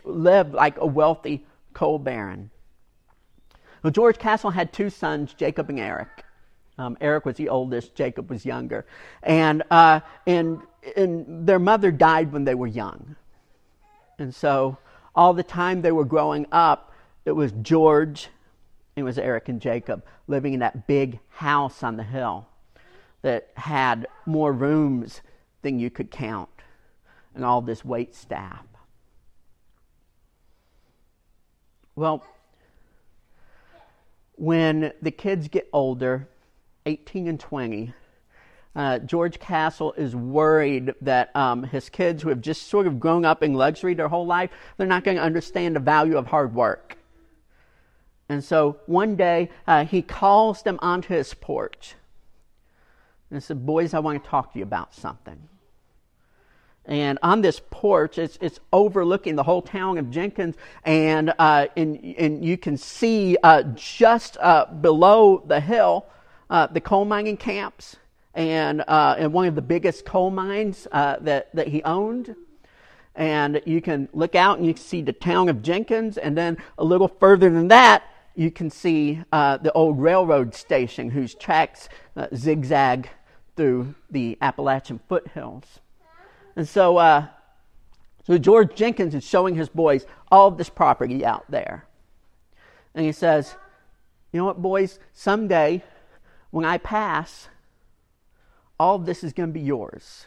lived 0.03 0.53
like 0.53 0.77
a 0.77 0.85
wealthy 0.85 1.45
coal 1.73 1.99
baron. 1.99 2.49
Well, 3.83 3.91
George 3.91 4.17
Castle 4.17 4.51
had 4.51 4.73
two 4.73 4.89
sons, 4.89 5.33
Jacob 5.33 5.69
and 5.69 5.79
Eric. 5.79 6.23
Um, 6.77 6.97
Eric 7.01 7.25
was 7.25 7.35
the 7.35 7.49
oldest, 7.49 7.95
Jacob 7.95 8.29
was 8.29 8.45
younger. 8.45 8.85
And, 9.23 9.63
uh, 9.69 10.01
and, 10.25 10.61
and 10.95 11.47
their 11.47 11.59
mother 11.59 11.91
died 11.91 12.31
when 12.31 12.43
they 12.43 12.55
were 12.55 12.67
young. 12.67 13.15
And 14.17 14.33
so 14.33 14.77
all 15.15 15.33
the 15.33 15.43
time 15.43 15.81
they 15.81 15.91
were 15.91 16.05
growing 16.05 16.47
up, 16.51 16.93
it 17.25 17.31
was 17.31 17.51
George, 17.61 18.29
it 18.95 19.03
was 19.03 19.17
Eric 19.17 19.49
and 19.49 19.61
Jacob 19.61 20.03
living 20.27 20.53
in 20.53 20.59
that 20.61 20.87
big 20.87 21.19
house 21.29 21.83
on 21.83 21.97
the 21.97 22.03
hill 22.03 22.47
that 23.21 23.49
had 23.55 24.07
more 24.25 24.51
rooms 24.51 25.21
than 25.61 25.79
you 25.79 25.89
could 25.89 26.11
count 26.11 26.49
and 27.35 27.45
all 27.45 27.61
this 27.61 27.85
wait 27.85 28.15
staff. 28.15 28.65
Well, 31.95 32.23
when 34.35 34.93
the 35.01 35.11
kids 35.11 35.47
get 35.47 35.69
older, 35.71 36.27
18 36.85 37.27
and 37.27 37.39
20, 37.39 37.93
uh, 38.75 38.99
George 38.99 39.39
Castle 39.39 39.93
is 39.93 40.15
worried 40.15 40.93
that 41.01 41.35
um, 41.35 41.63
his 41.63 41.89
kids, 41.89 42.23
who 42.23 42.29
have 42.29 42.41
just 42.41 42.67
sort 42.67 42.87
of 42.87 42.99
grown 42.99 43.25
up 43.25 43.43
in 43.43 43.53
luxury 43.53 43.93
their 43.93 44.07
whole 44.07 44.25
life, 44.25 44.49
they're 44.77 44.87
not 44.87 45.03
going 45.03 45.17
to 45.17 45.23
understand 45.23 45.75
the 45.75 45.79
value 45.79 46.17
of 46.17 46.27
hard 46.27 46.55
work. 46.55 46.97
And 48.29 48.41
so 48.43 48.79
one 48.85 49.17
day 49.17 49.49
uh, 49.67 49.83
he 49.83 50.01
calls 50.01 50.63
them 50.63 50.79
onto 50.81 51.13
his 51.13 51.33
porch 51.33 51.95
and 53.31 53.41
said, 53.41 53.65
Boys, 53.65 53.93
I 53.93 53.99
want 53.99 54.23
to 54.23 54.29
talk 54.29 54.53
to 54.53 54.59
you 54.59 54.63
about 54.63 54.93
something. 54.93 55.47
And 56.85 57.19
on 57.21 57.41
this 57.41 57.61
porch, 57.69 58.17
it's, 58.17 58.37
it's 58.41 58.59
overlooking 58.73 59.35
the 59.35 59.43
whole 59.43 59.61
town 59.61 59.97
of 59.97 60.09
Jenkins, 60.09 60.55
and, 60.83 61.31
uh, 61.37 61.67
and, 61.77 62.03
and 62.17 62.43
you 62.43 62.57
can 62.57 62.75
see 62.75 63.37
uh, 63.43 63.63
just 63.75 64.37
uh, 64.37 64.65
below 64.65 65.43
the 65.45 65.59
hill 65.59 66.07
uh, 66.49 66.67
the 66.67 66.81
coal 66.81 67.05
mining 67.05 67.37
camps 67.37 67.95
and, 68.33 68.83
uh, 68.85 69.15
and 69.17 69.31
one 69.31 69.47
of 69.47 69.55
the 69.55 69.61
biggest 69.61 70.03
coal 70.03 70.29
mines 70.29 70.85
uh, 70.91 71.15
that, 71.21 71.55
that 71.55 71.69
he 71.69 71.81
owned. 71.83 72.35
And 73.15 73.61
you 73.65 73.81
can 73.81 74.09
look 74.11 74.35
out 74.35 74.57
and 74.57 74.67
you 74.67 74.73
can 74.73 74.83
see 74.83 75.01
the 75.01 75.13
town 75.13 75.47
of 75.47 75.61
Jenkins, 75.61 76.17
and 76.17 76.37
then 76.37 76.57
a 76.77 76.83
little 76.83 77.07
further 77.07 77.49
than 77.49 77.69
that, 77.69 78.03
you 78.35 78.51
can 78.51 78.69
see 78.69 79.21
the 79.31 79.71
old 79.75 79.99
railroad 79.99 80.55
station 80.55 81.09
whose 81.09 81.35
tracks 81.35 81.89
zigzag 82.35 83.09
through 83.55 83.95
the 84.09 84.37
Appalachian 84.41 84.99
foothills. 85.07 85.79
And 86.55 86.67
so, 86.67 86.97
uh, 86.97 87.27
so 88.25 88.37
George 88.37 88.75
Jenkins 88.75 89.15
is 89.15 89.23
showing 89.23 89.55
his 89.55 89.69
boys 89.69 90.05
all 90.31 90.47
of 90.47 90.57
this 90.57 90.69
property 90.69 91.25
out 91.25 91.49
there. 91.49 91.85
And 92.93 93.05
he 93.05 93.11
says, 93.11 93.55
You 94.31 94.39
know 94.39 94.45
what, 94.45 94.61
boys? 94.61 94.99
Someday, 95.13 95.83
when 96.51 96.65
I 96.65 96.77
pass, 96.77 97.47
all 98.79 98.95
of 98.95 99.05
this 99.05 99.23
is 99.23 99.33
going 99.33 99.49
to 99.49 99.53
be 99.53 99.61
yours. 99.61 100.25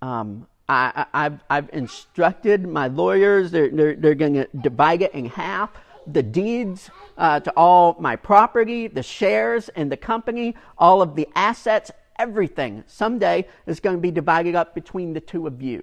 Um, 0.00 0.46
I, 0.68 1.06
have 1.12 1.44
I've 1.50 1.70
instructed 1.72 2.66
my 2.66 2.88
lawyers, 2.88 3.50
they're, 3.50 3.70
they're, 3.70 3.94
they're 3.94 4.14
going 4.14 4.34
to 4.34 4.48
divide 4.60 5.02
it 5.02 5.12
in 5.12 5.26
half. 5.26 5.70
The 6.06 6.22
deeds 6.22 6.90
uh, 7.16 7.40
to 7.40 7.52
all 7.56 7.96
my 8.00 8.16
property, 8.16 8.88
the 8.88 9.02
shares 9.02 9.68
in 9.70 9.88
the 9.88 9.96
company, 9.96 10.56
all 10.76 11.02
of 11.02 11.14
the 11.14 11.28
assets, 11.34 11.90
everything 12.18 12.84
someday 12.86 13.46
is 13.66 13.80
going 13.80 13.96
to 13.96 14.00
be 14.00 14.10
divided 14.10 14.54
up 14.54 14.74
between 14.74 15.12
the 15.12 15.20
two 15.20 15.46
of 15.46 15.62
you. 15.62 15.82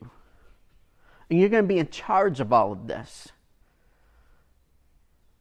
And 1.30 1.40
you're 1.40 1.50
going 1.50 1.64
to 1.64 1.68
be 1.68 1.80
in 1.80 1.90
charge 1.90 2.40
of 2.40 2.52
all 2.52 2.72
of 2.72 2.88
this. 2.88 3.30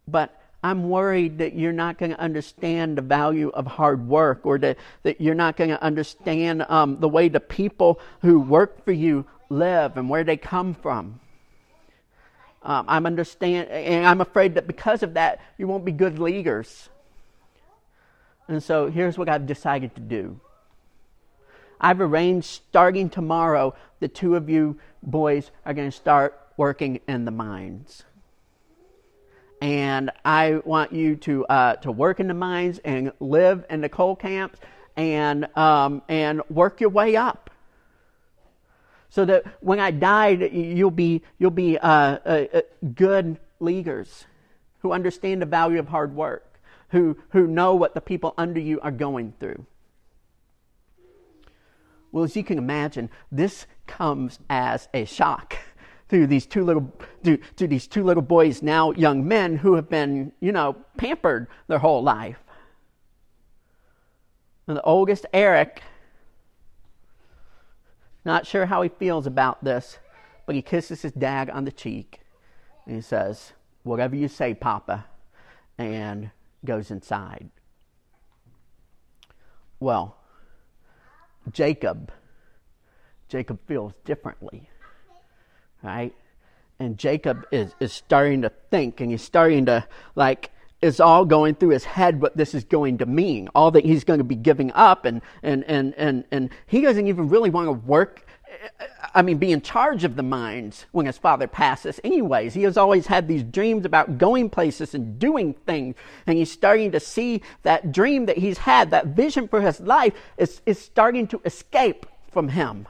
But 0.07 0.39
I'm 0.63 0.89
worried 0.89 1.39
that 1.39 1.55
you're 1.55 1.73
not 1.73 1.99
going 1.99 2.11
to 2.11 2.21
understand 2.21 2.99
the 2.99 3.03
value 3.03 3.51
of 3.51 3.67
hard 3.67 4.09
work 4.09 4.41
or 4.45 4.59
that, 4.59 4.77
that 5.05 5.21
you're 5.21 5.35
not 5.35 5.57
going 5.57 5.71
to 5.71 5.83
understand 5.83 6.65
um, 6.69 6.99
the 6.99 7.09
way 7.09 7.29
the 7.29 7.41
people 7.41 8.01
who 8.21 8.41
work 8.41 8.85
for 8.85 8.93
you 8.93 9.25
live 9.49 9.97
and 9.97 10.11
where 10.11 10.25
they 10.25 10.37
come 10.37 10.75
from. 10.75 11.21
Um, 12.63 12.85
I'm 12.89 13.07
understand, 13.07 13.69
and 13.69 14.07
I'm 14.07 14.21
afraid 14.21 14.55
that 14.55 14.67
because 14.67 15.03
of 15.03 15.15
that, 15.15 15.41
you 15.59 15.69
won't 15.69 15.85
be 15.85 15.93
good 15.93 16.19
leaders. 16.19 16.89
And 18.49 18.63
so 18.63 18.91
here's 18.91 19.17
what 19.17 19.29
I've 19.29 19.47
decided 19.47 19.95
to 19.95 20.01
do. 20.01 20.41
I've 21.81 22.01
arranged 22.01 22.47
starting 22.47 23.09
tomorrow, 23.09 23.75
the 24.01 24.09
two 24.09 24.35
of 24.35 24.49
you 24.49 24.79
boys 25.03 25.51
are 25.65 25.75
going 25.75 25.91
to 25.91 25.97
start 25.97 26.39
working 26.57 27.01
in 27.07 27.25
the 27.25 27.31
mines. 27.31 28.03
And 29.61 30.11
I 30.25 30.61
want 30.65 30.93
you 30.93 31.17
to, 31.17 31.47
uh, 31.47 31.77
to 31.77 31.93
work 31.93 32.21
in 32.21 32.29
the 32.29 32.35
mines 32.35 32.79
and 32.85 33.13
live 33.21 33.65
in 33.71 33.81
the 33.81 33.89
coal 33.89 34.17
camps 34.17 34.59
and, 34.97 35.47
um, 35.57 36.03
and 36.09 36.43
work 36.49 36.81
your 36.81 36.91
way 36.91 37.17
up. 37.17 37.51
So 39.09 39.25
that 39.25 39.45
when 39.61 39.81
I 39.81 39.91
die, 39.91 40.29
you'll 40.29 40.91
be, 40.91 41.23
you'll 41.39 41.51
be 41.51 41.79
uh, 41.79 41.89
uh, 41.89 42.45
uh, 42.53 42.61
good 42.95 43.39
leaguers 43.59 44.27
who 44.81 44.93
understand 44.93 45.43
the 45.43 45.47
value 45.47 45.79
of 45.79 45.89
hard 45.89 46.15
work, 46.15 46.61
who, 46.91 47.17
who 47.31 47.47
know 47.47 47.75
what 47.75 47.95
the 47.95 48.01
people 48.01 48.35
under 48.37 48.61
you 48.61 48.81
are 48.81 48.91
going 48.91 49.33
through. 49.41 49.65
Well, 52.13 52.25
as 52.25 52.37
you 52.37 52.45
can 52.45 52.59
imagine, 52.59 53.11
this 53.31 53.67
comes 53.87 54.39
as 54.49 54.89
a 54.95 55.05
shock 55.05 55.57
to 56.09 56.27
these 56.27 56.47
two 56.47 56.65
little 56.65 56.93
to, 57.25 57.37
to 57.57 57.67
these 57.67 57.87
two 57.87 58.03
little 58.03 58.23
boys, 58.23 58.63
now 58.63 58.93
young 58.93 59.29
men 59.29 59.57
who 59.57 59.75
have 59.75 59.91
been, 59.91 60.33
you 60.41 60.53
know, 60.53 60.77
pampered 60.97 61.49
their 61.67 61.79
whole 61.79 62.03
life. 62.03 62.39
And 64.67 64.77
the 64.77 64.83
oldest, 64.83 65.27
Eric, 65.33 65.83
not 68.29 68.47
sure 68.47 68.67
how 68.67 68.83
he 68.83 68.91
feels 68.91 69.27
about 69.27 69.65
this, 69.65 69.99
but 70.45 70.55
he 70.55 70.61
kisses 70.61 71.01
his 71.01 71.13
dad 71.13 71.49
on 71.49 71.65
the 71.65 71.73
cheek 71.73 72.21
and 72.87 72.95
he 72.95 73.03
says, 73.03 73.53
Whatever 73.85 74.17
you 74.17 74.29
say, 74.29 74.53
Papa, 74.53 75.07
and 75.79 76.31
goes 76.63 76.91
inside. 76.91 77.49
Well, 79.81 80.17
Jacob, 81.51 82.13
Jacob 83.31 83.61
feels 83.67 83.95
differently, 84.05 84.69
right? 85.83 86.15
And 86.79 86.99
Jacob 86.99 87.47
is, 87.51 87.75
is 87.81 87.95
starting 87.95 88.43
to 88.43 88.51
think 88.71 89.01
and 89.01 89.11
he's 89.11 89.23
starting 89.23 89.65
to 89.67 89.87
like 90.15 90.51
is 90.81 91.01
all 91.01 91.25
going 91.25 91.55
through 91.55 91.71
his 91.71 91.85
head 91.85 92.21
what 92.21 92.37
this 92.37 92.55
is 92.55 92.65
going 92.65 92.99
to 92.99 93.07
mean, 93.07 93.49
all 93.55 93.71
that 93.73 93.85
he's 93.85 94.05
going 94.05 94.19
to 94.19 94.25
be 94.25 94.37
giving 94.37 94.71
up, 94.73 95.05
and, 95.05 95.23
and, 95.43 95.65
and, 95.65 95.95
and, 95.97 96.25
and 96.31 96.51
he 96.67 96.81
doesn't 96.81 97.07
even 97.07 97.29
really 97.29 97.51
want 97.51 97.67
to 97.67 97.73
work 97.73 98.25
I 99.15 99.23
mean, 99.23 99.39
be 99.39 99.53
in 99.53 99.61
charge 99.61 100.05
of 100.05 100.17
the 100.17 100.23
mines 100.23 100.87
when 100.93 101.07
his 101.07 101.19
father 101.19 101.47
passes. 101.47 102.01
Anyways, 102.03 102.55
he 102.55 102.63
has 102.63 102.77
always 102.77 103.07
had 103.07 103.29
these 103.29 103.43
dreams 103.43 103.85
about 103.85 104.19
going 104.19 104.51
places 104.51 104.95
and 104.95 105.19
doing 105.19 105.55
things. 105.55 105.97
And 106.27 106.37
he's 106.37 106.51
starting 106.51 106.93
to 106.93 107.01
see 107.01 107.43
that 107.63 107.93
dream 107.93 108.27
that 108.27 108.39
he's 108.39 108.59
had, 108.59 108.91
that 108.91 109.09
vision 109.09 109.49
for 109.49 109.61
his 109.61 109.81
life, 109.81 110.15
is, 110.37 110.61
is 110.67 110.79
starting 110.79 111.27
to 111.29 111.41
escape 111.45 112.07
from 112.31 112.49
him. 112.49 112.87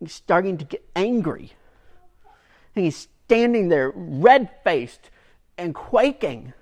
He's 0.00 0.14
starting 0.14 0.58
to 0.58 0.64
get 0.64 0.84
angry. 0.94 1.52
And 2.74 2.84
he's 2.84 3.08
standing 3.26 3.68
there, 3.68 3.92
red 3.94 4.50
faced 4.64 5.10
and 5.56 5.74
quaking. 5.74 6.52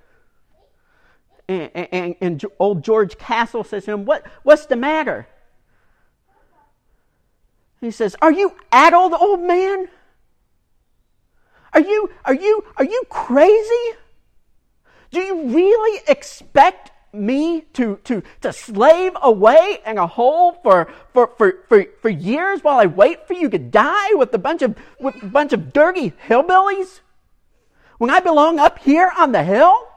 And, 1.49 1.71
and, 1.75 2.15
and, 2.21 2.45
old 2.59 2.83
George 2.83 3.19
Castle 3.19 3.63
says 3.63 3.85
to 3.85 3.93
him, 3.93 4.05
what, 4.05 4.27
What's 4.43 4.67
the 4.67 4.77
matter? 4.77 5.29
He 7.81 7.91
says, 7.91 8.17
Are 8.21 8.33
you 8.33 8.57
addled, 8.73 9.13
old 9.15 9.41
man? 9.41 9.89
Are 11.73 11.81
you, 11.81 12.11
are 12.25 12.35
you, 12.35 12.65
are 12.77 12.85
you 12.85 13.03
crazy? 13.11 13.97
Do 15.11 15.21
you 15.21 15.49
really 15.49 16.03
expect 16.09 16.91
me 17.13 17.63
to, 17.75 18.01
to, 18.05 18.23
to 18.41 18.53
slave 18.53 19.13
away 19.23 19.79
in 19.87 19.99
a 19.99 20.07
hole 20.07 20.53
for, 20.63 20.89
for, 21.13 21.33
for, 21.39 21.65
for, 21.69 21.85
for 22.03 22.09
years 22.09 22.63
while 22.63 22.79
I 22.79 22.87
wait 22.87 23.27
for 23.27 23.35
you 23.35 23.49
to 23.51 23.59
die 23.59 24.15
with 24.15 24.35
a 24.35 24.39
bunch 24.39 24.63
of, 24.63 24.77
with 24.99 25.23
a 25.23 25.27
bunch 25.27 25.53
of 25.53 25.73
dirty 25.73 26.13
hillbillies? 26.29 27.01
When 27.99 28.11
I 28.11 28.21
belong 28.21 28.59
up 28.59 28.79
here 28.79 29.13
on 29.17 29.33
the 29.33 29.43
hill? 29.43 29.89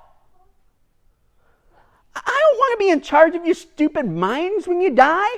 I 2.25 2.41
don't 2.49 2.57
want 2.57 2.73
to 2.73 2.85
be 2.85 2.89
in 2.89 3.01
charge 3.01 3.35
of 3.35 3.45
your 3.45 3.55
stupid 3.55 4.07
minds 4.09 4.67
when 4.67 4.81
you 4.81 4.89
die. 4.91 5.38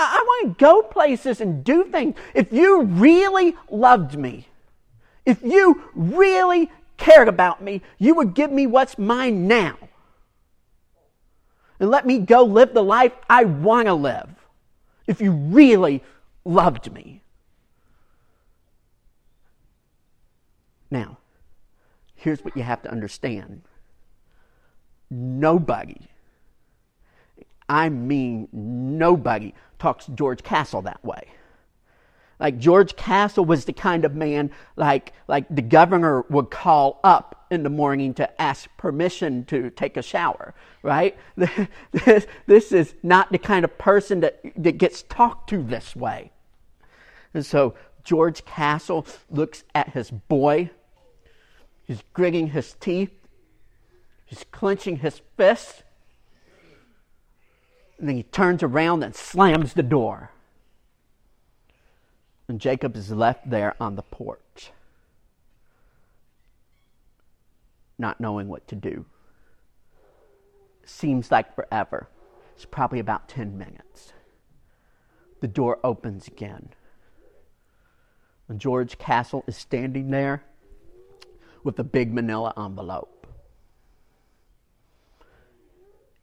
I, 0.00 0.22
want 0.24 0.58
to 0.58 0.64
go 0.64 0.82
places 0.82 1.40
and 1.40 1.64
do 1.64 1.84
things. 1.84 2.14
If 2.32 2.52
you 2.52 2.82
really 2.82 3.56
loved 3.68 4.16
me, 4.16 4.46
if 5.26 5.42
you 5.42 5.82
really 5.94 6.70
cared 6.96 7.28
about 7.28 7.62
me, 7.62 7.82
you 7.98 8.14
would 8.14 8.34
give 8.34 8.52
me 8.52 8.66
what's 8.66 8.96
mine 8.96 9.48
now. 9.48 9.76
And 11.80 11.90
let 11.90 12.06
me 12.06 12.18
go 12.18 12.44
live 12.44 12.74
the 12.74 12.82
life 12.82 13.12
I 13.28 13.44
want 13.44 13.86
to 13.86 13.94
live. 13.94 14.28
If 15.06 15.20
you 15.20 15.32
really 15.32 16.02
loved 16.44 16.92
me. 16.92 17.22
Now, 20.90 21.18
here's 22.14 22.44
what 22.44 22.56
you 22.56 22.62
have 22.62 22.82
to 22.82 22.90
understand 22.90 23.62
nobody, 25.10 25.96
I 27.68 27.88
mean 27.88 28.48
nobody, 28.52 29.54
talks 29.78 30.06
George 30.06 30.42
Castle 30.42 30.82
that 30.82 31.04
way. 31.04 31.28
Like 32.40 32.58
George 32.58 32.96
Castle 32.96 33.44
was 33.44 33.64
the 33.64 33.72
kind 33.72 34.04
of 34.04 34.14
man 34.14 34.50
like 34.76 35.12
like 35.26 35.46
the 35.50 35.62
governor 35.62 36.22
would 36.30 36.50
call 36.50 37.00
up 37.02 37.46
in 37.50 37.62
the 37.62 37.70
morning 37.70 38.14
to 38.14 38.40
ask 38.40 38.68
permission 38.76 39.44
to 39.46 39.70
take 39.70 39.96
a 39.96 40.02
shower, 40.02 40.54
right? 40.82 41.16
This, 41.36 42.26
this 42.46 42.72
is 42.72 42.94
not 43.02 43.32
the 43.32 43.38
kind 43.38 43.64
of 43.64 43.76
person 43.78 44.20
that, 44.20 44.40
that 44.56 44.78
gets 44.78 45.02
talked 45.02 45.48
to 45.50 45.62
this 45.62 45.96
way. 45.96 46.30
And 47.34 47.44
so 47.44 47.74
George 48.04 48.44
Castle 48.44 49.06
looks 49.30 49.64
at 49.74 49.90
his 49.90 50.10
boy. 50.10 50.70
He's 51.86 52.02
gritting 52.12 52.48
his 52.48 52.74
teeth. 52.80 53.17
He's 54.28 54.44
clenching 54.52 54.98
his 54.98 55.22
fists. 55.38 55.82
And 57.98 58.08
then 58.08 58.16
he 58.16 58.22
turns 58.24 58.62
around 58.62 59.02
and 59.02 59.14
slams 59.14 59.72
the 59.72 59.82
door. 59.82 60.30
And 62.46 62.60
Jacob 62.60 62.94
is 62.94 63.10
left 63.10 63.48
there 63.48 63.74
on 63.80 63.96
the 63.96 64.02
porch, 64.02 64.70
not 67.98 68.20
knowing 68.20 68.48
what 68.48 68.68
to 68.68 68.76
do. 68.76 69.06
Seems 70.84 71.30
like 71.30 71.54
forever. 71.54 72.08
It's 72.54 72.66
probably 72.66 72.98
about 73.00 73.28
10 73.28 73.56
minutes. 73.56 74.12
The 75.40 75.48
door 75.48 75.78
opens 75.82 76.26
again. 76.26 76.70
And 78.46 78.60
George 78.60 78.98
Castle 78.98 79.44
is 79.46 79.56
standing 79.56 80.10
there 80.10 80.44
with 81.64 81.78
a 81.78 81.84
big 81.84 82.12
manila 82.12 82.52
envelope. 82.56 83.17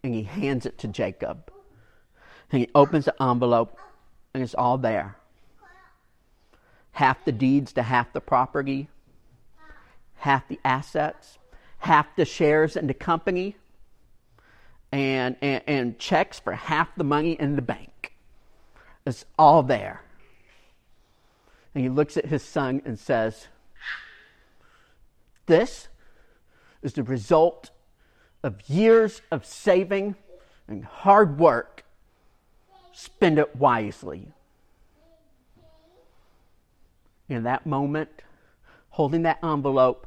And 0.06 0.14
he 0.14 0.22
hands 0.22 0.68
it 0.68 0.78
to 0.78 0.88
Jacob. 0.88 1.52
And 2.52 2.62
he 2.62 2.70
opens 2.76 3.06
the 3.06 3.24
envelope, 3.24 3.80
and 4.36 4.44
it's 4.44 4.54
all 4.54 4.78
there 4.78 5.16
half 6.92 7.26
the 7.26 7.32
deeds 7.32 7.74
to 7.74 7.82
half 7.82 8.14
the 8.14 8.22
property, 8.22 8.88
half 10.18 10.48
the 10.48 10.60
assets, 10.64 11.40
half 11.80 12.16
the 12.16 12.24
shares 12.24 12.78
in 12.78 12.86
the 12.86 12.94
company, 12.94 13.56
and, 14.92 15.36
and, 15.42 15.64
and 15.66 15.98
checks 15.98 16.40
for 16.40 16.54
half 16.54 16.94
the 16.96 17.04
money 17.04 17.34
in 17.34 17.56
the 17.56 17.64
bank. 17.64 18.14
It's 19.08 19.26
all 19.40 19.64
there. 19.64 20.04
And 21.74 21.84
he 21.84 21.90
looks 21.90 22.16
at 22.16 22.28
his 22.28 22.44
son 22.44 22.84
and 22.86 23.00
says, 23.00 23.48
This 25.48 25.88
is 26.84 26.94
the 26.94 27.04
result 27.04 27.72
of 28.46 28.70
years 28.70 29.24
of 29.32 29.44
saving 29.44 30.16
and 30.68 30.86
hard 30.86 31.40
work 31.40 31.84
spend 32.92 33.40
it 33.40 33.56
wisely. 33.56 34.28
In 37.28 37.42
that 37.44 37.66
moment, 37.66 38.10
holding 38.90 39.24
that 39.24 39.40
envelope, 39.44 40.06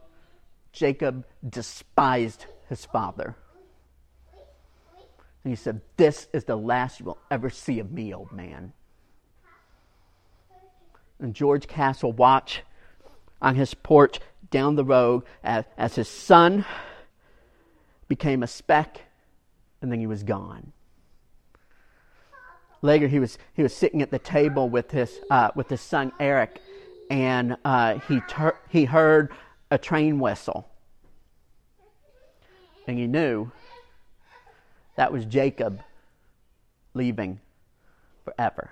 Jacob 0.72 1.26
despised 1.46 2.46
his 2.68 2.84
father. 2.86 3.34
And 5.42 5.50
he 5.50 5.56
said, 5.56 5.80
This 5.96 6.28
is 6.32 6.44
the 6.44 6.56
last 6.56 7.00
you 7.00 7.06
will 7.06 7.18
ever 7.32 7.50
see 7.50 7.80
of 7.80 7.90
me, 7.90 8.14
old 8.14 8.30
man. 8.30 8.72
And 11.18 11.34
George 11.34 11.66
Castle 11.66 12.12
watched 12.12 12.62
on 13.42 13.56
his 13.56 13.74
porch 13.74 14.20
down 14.52 14.76
the 14.76 14.84
road 14.84 15.24
as, 15.42 15.64
as 15.76 15.96
his 15.96 16.08
son 16.08 16.64
became 18.08 18.42
a 18.42 18.46
speck 18.46 19.02
and 19.80 19.92
then 19.92 20.00
he 20.00 20.06
was 20.06 20.22
gone. 20.22 20.72
Later, 22.80 23.08
he 23.08 23.18
was, 23.18 23.38
he 23.54 23.62
was 23.62 23.74
sitting 23.74 24.02
at 24.02 24.10
the 24.10 24.18
table 24.18 24.68
with 24.68 24.90
his, 24.90 25.20
uh, 25.30 25.50
with 25.54 25.68
his 25.68 25.80
son 25.80 26.12
Eric, 26.20 26.60
and 27.10 27.56
uh, 27.64 27.98
he, 28.06 28.20
ter- 28.28 28.58
he 28.68 28.84
heard 28.84 29.32
a 29.70 29.78
train 29.78 30.20
whistle. 30.20 30.68
And 32.86 32.98
he 32.98 33.06
knew 33.06 33.50
that 34.96 35.12
was 35.12 35.24
Jacob 35.24 35.82
leaving 36.94 37.40
forever. 38.24 38.70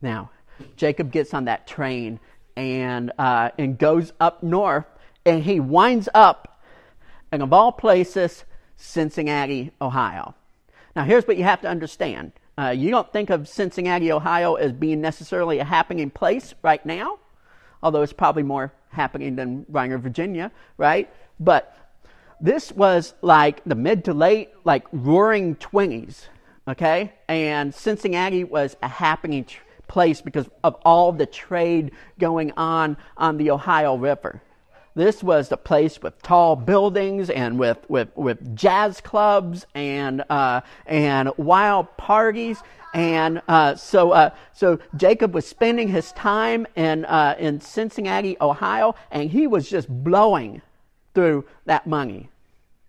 Now, 0.00 0.30
Jacob 0.76 1.12
gets 1.12 1.32
on 1.32 1.44
that 1.44 1.66
train 1.66 2.18
and, 2.56 3.12
uh, 3.18 3.50
and 3.58 3.78
goes 3.78 4.12
up 4.20 4.42
north, 4.42 4.86
and 5.24 5.42
he 5.42 5.60
winds 5.60 6.08
up, 6.14 6.60
and 7.30 7.42
of 7.42 7.52
all 7.52 7.72
places, 7.72 8.44
Cincinnati, 8.76 9.72
Ohio. 9.80 10.34
Now, 10.94 11.04
here's 11.04 11.26
what 11.26 11.36
you 11.36 11.44
have 11.44 11.62
to 11.62 11.68
understand. 11.68 12.32
Uh, 12.58 12.68
you 12.68 12.90
don't 12.90 13.10
think 13.12 13.30
of 13.30 13.48
Cincinnati, 13.48 14.12
Ohio 14.12 14.54
as 14.54 14.72
being 14.72 15.00
necessarily 15.00 15.58
a 15.58 15.64
happening 15.64 16.10
place 16.10 16.54
right 16.62 16.84
now, 16.84 17.18
although 17.82 18.02
it's 18.02 18.12
probably 18.12 18.42
more 18.42 18.72
happening 18.90 19.36
than 19.36 19.64
Rhino, 19.68 19.98
Virginia, 19.98 20.52
right? 20.76 21.10
But 21.40 21.74
this 22.40 22.72
was 22.72 23.14
like 23.22 23.62
the 23.64 23.74
mid 23.74 24.04
to 24.04 24.12
late, 24.12 24.50
like 24.64 24.84
roaring 24.92 25.56
20s, 25.56 26.26
okay? 26.68 27.14
And 27.28 27.74
Cincinnati 27.74 28.44
was 28.44 28.76
a 28.82 28.88
happening 28.88 29.44
tr- 29.44 29.60
place 29.92 30.22
because 30.22 30.48
of 30.64 30.74
all 30.86 31.12
the 31.12 31.26
trade 31.26 31.92
going 32.18 32.50
on 32.56 32.96
on 33.18 33.36
the 33.36 33.50
Ohio 33.50 33.94
River. 33.94 34.40
This 34.94 35.22
was 35.22 35.52
a 35.52 35.56
place 35.58 36.00
with 36.02 36.20
tall 36.22 36.56
buildings 36.56 37.28
and 37.28 37.58
with, 37.58 37.78
with, 37.88 38.08
with 38.16 38.56
jazz 38.56 39.02
clubs 39.02 39.66
and, 39.74 40.24
uh, 40.30 40.62
and 40.86 41.30
wild 41.36 41.94
parties. 41.98 42.58
And 42.94 43.42
uh, 43.48 43.74
so, 43.74 44.12
uh, 44.12 44.30
so 44.54 44.78
Jacob 44.96 45.34
was 45.34 45.46
spending 45.46 45.88
his 45.88 46.10
time 46.12 46.66
in, 46.74 47.04
uh, 47.04 47.36
in 47.38 47.60
Cincinnati, 47.60 48.38
Ohio, 48.40 48.94
and 49.10 49.30
he 49.30 49.46
was 49.46 49.68
just 49.68 49.88
blowing 49.88 50.62
through 51.14 51.44
that 51.66 51.86
money, 51.86 52.30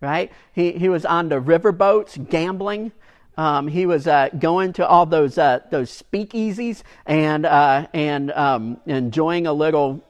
right? 0.00 0.32
He, 0.54 0.72
he 0.72 0.88
was 0.88 1.04
on 1.04 1.28
the 1.28 1.40
riverboats 1.40 2.30
gambling. 2.30 2.92
Um, 3.36 3.66
he 3.66 3.86
was 3.86 4.06
uh, 4.06 4.28
going 4.38 4.72
to 4.74 4.86
all 4.86 5.06
those 5.06 5.38
uh, 5.38 5.60
those 5.70 5.90
speakeasies 5.90 6.82
and 7.06 7.44
uh, 7.44 7.88
and 7.92 8.30
um, 8.32 8.80
enjoying 8.86 9.46
a 9.46 9.52
little 9.52 10.04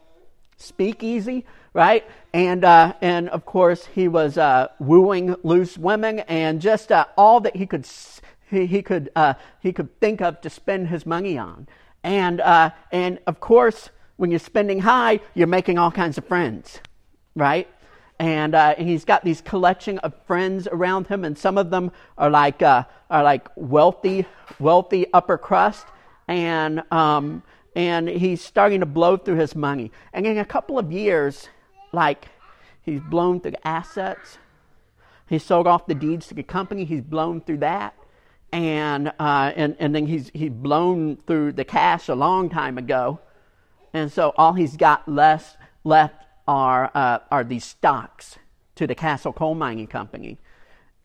speakeasy, 0.56 1.46
right? 1.72 2.04
And 2.32 2.64
uh, 2.64 2.94
and 3.00 3.28
of 3.30 3.46
course 3.46 3.86
he 3.86 4.08
was 4.08 4.36
uh, 4.36 4.68
wooing 4.78 5.36
loose 5.42 5.78
women 5.78 6.20
and 6.20 6.60
just 6.60 6.92
uh, 6.92 7.06
all 7.16 7.40
that 7.40 7.56
he 7.56 7.66
could 7.66 7.86
he, 8.50 8.66
he 8.66 8.82
could 8.82 9.10
he 9.60 9.72
could 9.72 9.98
think 10.00 10.20
of 10.20 10.40
to 10.42 10.50
spend 10.50 10.88
his 10.88 11.06
money 11.06 11.38
on. 11.38 11.66
And 12.02 12.42
and 12.92 13.18
of 13.26 13.40
course, 13.40 13.88
when 14.16 14.30
you're 14.30 14.38
spending 14.38 14.80
high, 14.80 15.20
you're 15.32 15.46
making 15.46 15.78
all 15.78 15.90
kinds 15.90 16.18
of 16.18 16.26
friends, 16.26 16.78
right? 17.34 17.68
And, 18.18 18.54
uh, 18.54 18.74
he's 18.76 19.04
got 19.04 19.24
these 19.24 19.40
collection 19.40 19.98
of 19.98 20.14
friends 20.26 20.68
around 20.70 21.08
him, 21.08 21.24
and 21.24 21.36
some 21.36 21.58
of 21.58 21.70
them 21.70 21.90
are 22.16 22.30
like 22.30 22.62
are 22.62 22.86
like 23.10 23.48
wealthy 23.56 24.24
wealthy 24.58 25.06
upper 25.12 25.38
crust, 25.38 25.86
and 26.28 26.82
um, 26.92 27.42
and 27.74 28.08
he's 28.08 28.42
starting 28.42 28.80
to 28.80 28.86
blow 28.86 29.16
through 29.16 29.36
his 29.36 29.54
money. 29.56 29.90
And 30.12 30.26
in 30.26 30.38
a 30.38 30.44
couple 30.44 30.78
of 30.78 30.92
years, 30.92 31.48
like 31.92 32.28
he's 32.82 33.00
blown 33.00 33.40
through 33.40 33.54
assets. 33.64 34.38
He 35.28 35.38
sold 35.38 35.66
off 35.66 35.86
the 35.86 35.94
deeds 35.94 36.26
to 36.28 36.34
the 36.34 36.42
company. 36.42 36.84
He's 36.84 37.00
blown 37.00 37.40
through 37.40 37.58
that, 37.58 37.94
and 38.52 39.08
uh, 39.18 39.52
and 39.56 39.76
and 39.78 39.94
then 39.94 40.06
he's 40.06 40.30
he's 40.34 40.50
blown 40.50 41.16
through 41.26 41.52
the 41.52 41.64
cash 41.64 42.08
a 42.08 42.14
long 42.14 42.48
time 42.48 42.78
ago, 42.78 43.20
and 43.92 44.12
so 44.12 44.32
all 44.36 44.52
he's 44.52 44.76
got 44.76 45.08
less 45.08 45.56
left 45.82 46.23
are 46.46 46.90
uh, 46.94 47.18
are 47.30 47.44
these 47.44 47.64
stocks 47.64 48.38
to 48.76 48.86
the 48.86 48.94
Castle 48.94 49.32
Coal 49.32 49.54
Mining 49.54 49.86
Company, 49.86 50.38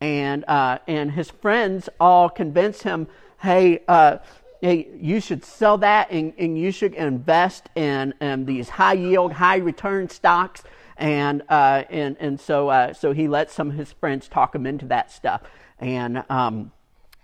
and 0.00 0.44
uh, 0.48 0.78
and 0.86 1.12
his 1.12 1.30
friends 1.30 1.88
all 1.98 2.28
convince 2.28 2.82
him, 2.82 3.06
hey 3.38 3.80
uh, 3.88 4.18
hey, 4.60 4.88
you 5.00 5.20
should 5.20 5.44
sell 5.44 5.78
that 5.78 6.10
and, 6.10 6.32
and 6.38 6.58
you 6.58 6.70
should 6.70 6.94
invest 6.94 7.68
in, 7.74 8.14
in 8.20 8.44
these 8.44 8.68
high 8.68 8.92
yield, 8.92 9.32
high 9.32 9.56
return 9.56 10.08
stocks. 10.08 10.62
And, 10.96 11.42
uh, 11.48 11.84
and, 11.88 12.16
and 12.20 12.38
so, 12.38 12.68
uh, 12.68 12.92
so 12.92 13.12
he 13.12 13.26
lets 13.26 13.54
some 13.54 13.70
of 13.70 13.76
his 13.76 13.92
friends 13.92 14.28
talk 14.28 14.54
him 14.54 14.66
into 14.66 14.86
that 14.86 15.10
stuff. 15.10 15.42
And 15.78 16.24
um, 16.28 16.72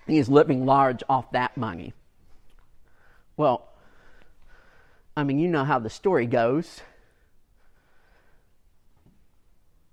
he's 0.06 0.28
living 0.28 0.64
large 0.64 1.02
off 1.08 1.30
that 1.32 1.56
money. 1.56 1.92
Well, 3.36 3.68
I 5.14 5.24
mean, 5.24 5.38
you 5.38 5.48
know 5.48 5.64
how 5.64 5.78
the 5.78 5.90
story 5.90 6.26
goes. 6.26 6.80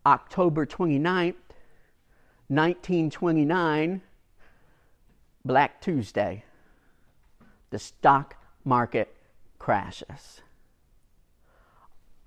October 0.06 0.66
29th, 0.66 1.36
1929, 2.50 4.02
Black 5.46 5.82
Tuesday 5.82 6.44
the 7.74 7.80
stock 7.80 8.36
market 8.64 9.14
crashes. 9.58 10.42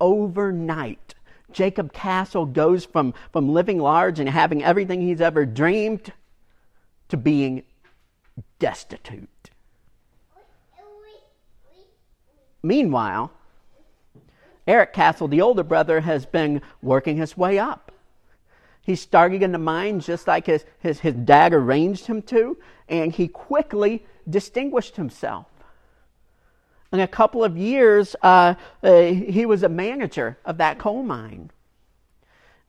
Overnight, 0.01 1.15
Jacob 1.53 1.93
Castle 1.93 2.47
goes 2.47 2.85
from, 2.85 3.15
from 3.33 3.49
living 3.49 3.79
large 3.79 4.19
and 4.19 4.29
having 4.29 4.65
everything 4.65 5.01
he's 5.01 5.21
ever 5.21 5.47
dreamed 5.47 6.12
to 7.09 7.17
being 7.17 7.62
destitute. 8.59 9.51
Meanwhile, 12.61 13.31
Eric 14.66 14.92
Castle, 14.92 15.29
the 15.29 15.42
older 15.42 15.62
brother, 15.62 16.00
has 16.00 16.26
been 16.26 16.61
working 16.83 17.16
his 17.16 17.37
way 17.37 17.59
up. 17.59 17.92
He's 18.83 19.00
starting 19.00 19.42
in 19.42 19.52
the 19.52 19.59
mines 19.59 20.07
just 20.07 20.26
like 20.26 20.46
his, 20.46 20.64
his, 20.79 21.00
his 21.00 21.14
dad 21.14 21.52
arranged 21.52 22.07
him 22.07 22.22
to, 22.22 22.57
and 22.88 23.12
he 23.12 23.29
quickly 23.29 24.05
distinguished 24.29 24.96
himself. 24.96 25.46
In 26.92 27.00
a 27.00 27.09
couple 27.09 27.42
of 27.42 27.57
years, 27.57 28.14
uh, 28.22 28.55
uh, 28.83 29.02
he 29.02 29.44
was 29.44 29.62
a 29.64 29.68
manager 29.68 30.38
of 30.44 30.59
that 30.59 30.79
coal 30.79 31.02
mine. 31.02 31.50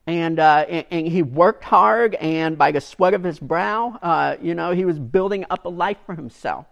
And, 0.06 0.40
uh, 0.40 0.64
and, 0.68 0.86
and, 0.90 1.06
he 1.06 1.22
worked 1.22 1.62
hard, 1.62 2.14
and 2.14 2.56
by 2.56 2.72
the 2.72 2.80
sweat 2.80 3.14
of 3.14 3.22
his 3.22 3.38
brow, 3.38 3.98
uh, 4.02 4.36
you 4.40 4.54
know, 4.54 4.72
he 4.72 4.84
was 4.84 4.98
building 4.98 5.44
up 5.50 5.66
a 5.66 5.68
life 5.68 5.98
for 6.06 6.14
himself. 6.14 6.66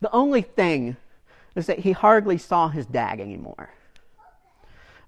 The 0.00 0.10
only 0.12 0.42
thing 0.42 0.96
is 1.56 1.66
that 1.66 1.80
he 1.80 1.92
hardly 1.92 2.38
saw 2.38 2.68
his 2.68 2.86
dad 2.86 3.18
anymore 3.18 3.70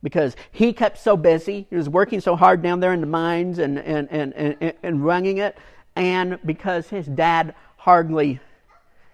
because 0.03 0.37
he 0.51 0.73
kept 0.73 0.99
so 0.99 1.17
busy. 1.17 1.67
He 1.71 1.77
was 1.77 1.89
working 1.89 2.21
so 2.21 2.37
hard 2.37 2.63
down 2.63 2.81
there 2.81 2.93
in 2.93 3.01
the 3.01 3.07
mines 3.07 3.59
and, 3.59 3.79
and, 3.79 4.09
and, 4.11 4.33
and, 4.35 4.75
and 4.83 5.05
running 5.05 5.39
it. 5.39 5.57
And 5.97 6.39
because 6.45 6.89
his 6.89 7.07
dad 7.07 7.55
hardly 7.77 8.41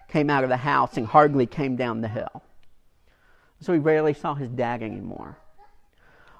came 0.07 0.29
out 0.29 0.43
of 0.43 0.49
the 0.49 0.57
house 0.57 0.97
and 0.97 1.05
hardly 1.05 1.45
came 1.45 1.75
down 1.75 2.01
the 2.01 2.07
hill. 2.07 2.43
So 3.59 3.73
he 3.73 3.79
rarely 3.79 4.13
saw 4.13 4.35
his 4.35 4.49
dad 4.49 4.83
anymore. 4.83 5.37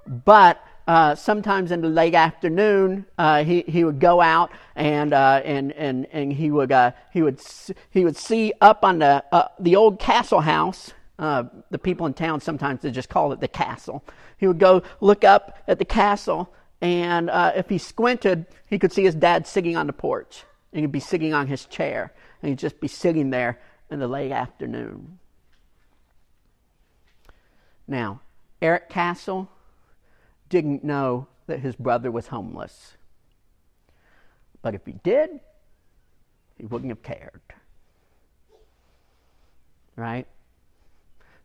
But 0.06 0.64
uh, 0.88 1.16
sometimes 1.16 1.72
in 1.72 1.82
the 1.82 1.90
late 1.90 2.14
afternoon, 2.16 3.06
uh, 3.18 3.44
he, 3.44 3.62
he 3.68 3.84
would 3.84 4.00
go 4.00 4.22
out 4.22 4.52
and, 4.76 5.14
uh, 5.14 5.42
and, 5.44 5.72
and, 5.74 6.08
and 6.12 6.34
he, 6.34 6.52
would, 6.52 6.72
uh, 6.72 6.92
he, 7.12 7.22
would, 7.22 7.40
he 7.90 8.06
would 8.06 8.18
see 8.18 8.54
up 8.62 8.84
on 8.84 9.00
the, 9.00 9.24
uh, 9.32 9.48
the 9.60 9.76
old 9.76 10.00
castle 10.00 10.42
house. 10.42 10.94
Uh, 11.18 11.46
the 11.72 11.80
people 11.80 12.06
in 12.06 12.14
town 12.14 12.42
sometimes 12.42 12.82
they 12.82 12.92
just 12.92 13.08
call 13.08 13.32
it 13.32 13.40
the 13.40 13.48
castle. 13.48 14.04
He 14.38 14.48
would 14.48 14.60
go 14.60 14.84
look 15.00 15.24
up 15.24 15.58
at 15.66 15.80
the 15.80 15.86
castle, 15.86 16.54
and 16.82 17.30
if 17.56 17.70
he 17.70 17.78
squinted, 17.78 18.46
he 18.68 18.78
could 18.78 18.92
see 18.92 19.04
his 19.04 19.16
dad 19.16 19.48
sitting 19.48 19.78
on 19.78 19.88
the 19.88 19.94
porch 19.94 20.44
and 20.76 20.82
he'd 20.82 20.92
be 20.92 21.00
sitting 21.00 21.34
on 21.34 21.48
his 21.48 21.66
chair, 21.66 22.12
and 22.42 22.50
he'd 22.50 22.60
just 22.60 22.82
be 22.82 22.88
sitting 22.90 23.30
there 23.30 23.62
in 23.90 24.00
the 24.00 24.08
late 24.10 24.32
afternoon. 24.32 25.20
Now, 27.88 28.20
Eric 28.62 28.90
Castle 28.90 29.50
didn't 30.56 30.86
know 30.86 31.28
that 31.48 31.60
his 31.60 31.76
brother 31.76 32.10
was 32.10 32.28
homeless. 32.28 32.94
But 34.62 34.74
if 34.74 34.86
he 34.86 34.94
did, 34.94 35.42
he 36.58 36.66
wouldn't 36.66 36.92
have 36.92 37.04
cared. 37.04 37.42
Right? 39.98 40.26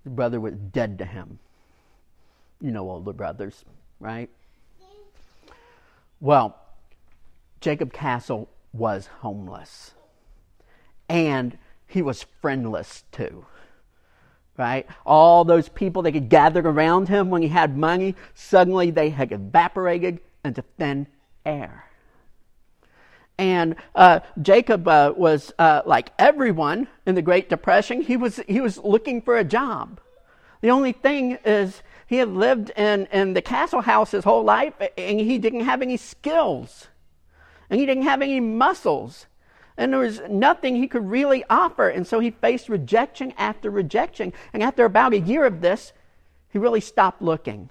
His 0.04 0.12
brother 0.12 0.38
was 0.38 0.54
dead 0.54 0.96
to 0.98 1.04
him. 1.04 1.40
You 2.60 2.70
know 2.70 2.88
older 2.88 3.12
brothers, 3.12 3.64
right? 3.98 4.30
Well, 6.20 6.56
Jacob 7.60 7.92
Castle 7.92 8.48
was 8.72 9.08
homeless. 9.22 9.92
And 11.08 11.58
he 11.88 12.00
was 12.00 12.26
friendless 12.40 13.02
too. 13.10 13.44
Right? 14.60 14.86
All 15.06 15.44
those 15.44 15.70
people 15.70 16.02
that 16.02 16.12
had 16.12 16.28
gathered 16.28 16.66
around 16.66 17.08
him 17.08 17.30
when 17.30 17.40
he 17.40 17.48
had 17.48 17.78
money, 17.78 18.14
suddenly 18.34 18.90
they 18.90 19.08
had 19.08 19.32
evaporated 19.32 20.20
into 20.44 20.62
thin 20.76 21.06
air. 21.46 21.86
And 23.38 23.76
uh, 23.94 24.20
Jacob 24.42 24.86
uh, 24.86 25.14
was 25.16 25.50
uh, 25.58 25.80
like 25.86 26.12
everyone 26.18 26.88
in 27.06 27.14
the 27.14 27.22
Great 27.22 27.48
Depression. 27.48 28.02
He 28.02 28.18
was 28.18 28.36
he 28.46 28.60
was 28.60 28.76
looking 28.76 29.22
for 29.22 29.38
a 29.38 29.44
job. 29.44 29.98
The 30.60 30.68
only 30.68 30.92
thing 30.92 31.38
is 31.42 31.82
he 32.06 32.16
had 32.16 32.28
lived 32.28 32.70
in, 32.76 33.06
in 33.06 33.32
the 33.32 33.40
castle 33.40 33.80
house 33.80 34.10
his 34.10 34.24
whole 34.24 34.44
life, 34.44 34.74
and 34.98 35.20
he 35.20 35.38
didn't 35.38 35.64
have 35.64 35.80
any 35.80 35.96
skills 35.96 36.88
and 37.70 37.78
he 37.78 37.86
didn't 37.86 38.02
have 38.02 38.20
any 38.20 38.40
muscles. 38.40 39.26
And 39.80 39.94
there 39.94 40.00
was 40.00 40.20
nothing 40.28 40.76
he 40.76 40.86
could 40.86 41.08
really 41.08 41.42
offer. 41.48 41.88
And 41.88 42.06
so 42.06 42.20
he 42.20 42.32
faced 42.32 42.68
rejection 42.68 43.32
after 43.38 43.70
rejection. 43.70 44.34
And 44.52 44.62
after 44.62 44.84
about 44.84 45.14
a 45.14 45.18
year 45.18 45.46
of 45.46 45.62
this, 45.62 45.94
he 46.50 46.58
really 46.58 46.82
stopped 46.82 47.22
looking. 47.22 47.70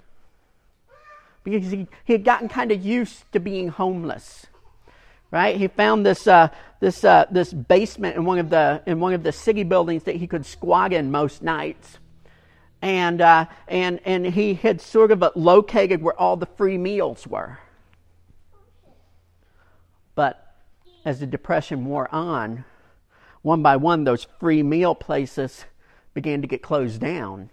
Because 1.44 1.70
he, 1.70 1.86
he 2.04 2.12
had 2.12 2.24
gotten 2.24 2.48
kind 2.48 2.72
of 2.72 2.84
used 2.84 3.30
to 3.30 3.38
being 3.38 3.68
homeless. 3.68 4.48
Right? 5.30 5.56
He 5.56 5.68
found 5.68 6.04
this, 6.04 6.26
uh, 6.26 6.48
this, 6.80 7.04
uh, 7.04 7.26
this 7.30 7.52
basement 7.52 8.16
in 8.16 8.24
one, 8.24 8.40
of 8.40 8.50
the, 8.50 8.82
in 8.86 8.98
one 8.98 9.14
of 9.14 9.22
the 9.22 9.30
city 9.30 9.62
buildings 9.62 10.02
that 10.02 10.16
he 10.16 10.26
could 10.26 10.44
squat 10.44 10.92
in 10.92 11.12
most 11.12 11.42
nights. 11.42 11.98
And, 12.82 13.20
uh, 13.20 13.46
and, 13.68 14.00
and 14.04 14.26
he 14.26 14.54
had 14.54 14.80
sort 14.80 15.12
of 15.12 15.22
located 15.36 16.02
where 16.02 16.18
all 16.18 16.36
the 16.36 16.46
free 16.46 16.76
meals 16.76 17.24
were. 17.24 17.60
But 20.16 20.50
as 21.04 21.20
the 21.20 21.26
Depression 21.26 21.84
wore 21.84 22.12
on, 22.14 22.64
one 23.42 23.62
by 23.62 23.76
one, 23.76 24.04
those 24.04 24.26
free 24.38 24.62
meal 24.62 24.94
places 24.94 25.64
began 26.14 26.42
to 26.42 26.48
get 26.48 26.62
closed 26.62 27.00
down. 27.00 27.50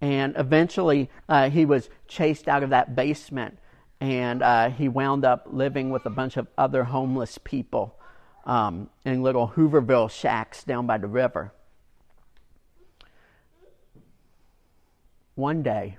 And 0.00 0.34
eventually, 0.36 1.10
uh, 1.28 1.48
he 1.48 1.64
was 1.64 1.88
chased 2.06 2.48
out 2.48 2.62
of 2.62 2.70
that 2.70 2.94
basement 2.94 3.58
and 4.00 4.42
uh, 4.42 4.68
he 4.68 4.88
wound 4.88 5.24
up 5.24 5.46
living 5.50 5.90
with 5.90 6.04
a 6.04 6.10
bunch 6.10 6.36
of 6.36 6.46
other 6.58 6.84
homeless 6.84 7.38
people 7.42 7.98
um, 8.44 8.90
in 9.04 9.22
little 9.22 9.48
Hooverville 9.48 10.10
shacks 10.10 10.62
down 10.64 10.86
by 10.86 10.98
the 10.98 11.06
river. 11.06 11.52
One 15.34 15.62
day, 15.62 15.96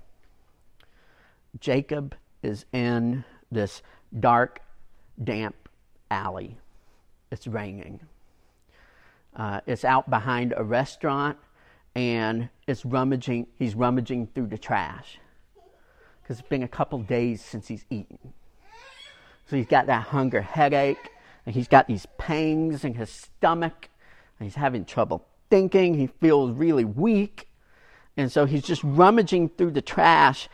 Jacob 1.59 2.15
is 2.43 2.65
in 2.71 3.23
this 3.51 3.81
dark 4.19 4.61
damp 5.23 5.66
alley. 6.09 6.57
It's 7.31 7.47
raining. 7.47 7.99
Uh, 9.35 9.61
it's 9.67 9.85
out 9.85 10.09
behind 10.09 10.53
a 10.57 10.63
restaurant, 10.63 11.37
and 11.95 12.49
it's 12.65 12.85
rummaging. 12.85 13.47
He's 13.57 13.75
rummaging 13.75 14.27
through 14.33 14.47
the 14.47 14.57
trash 14.57 15.19
because 16.21 16.39
it's 16.39 16.47
been 16.47 16.63
a 16.63 16.67
couple 16.67 16.99
days 16.99 17.41
since 17.41 17.67
he's 17.67 17.85
eaten. 17.89 18.33
So 19.45 19.55
he's 19.55 19.67
got 19.67 19.85
that 19.87 20.07
hunger 20.07 20.41
headache, 20.41 21.09
and 21.45 21.55
he's 21.55 21.67
got 21.67 21.87
these 21.87 22.05
pangs 22.17 22.83
in 22.83 22.95
his 22.95 23.09
stomach, 23.09 23.89
and 24.39 24.47
he's 24.47 24.55
having 24.55 24.85
trouble 24.85 25.25
thinking. 25.49 25.93
He 25.93 26.07
feels 26.07 26.51
really 26.51 26.83
weak, 26.83 27.47
and 28.17 28.31
so 28.31 28.45
he's 28.45 28.63
just 28.63 28.83
rummaging 28.83 29.49
through 29.49 29.71
the 29.71 29.81
trash, 29.81 30.49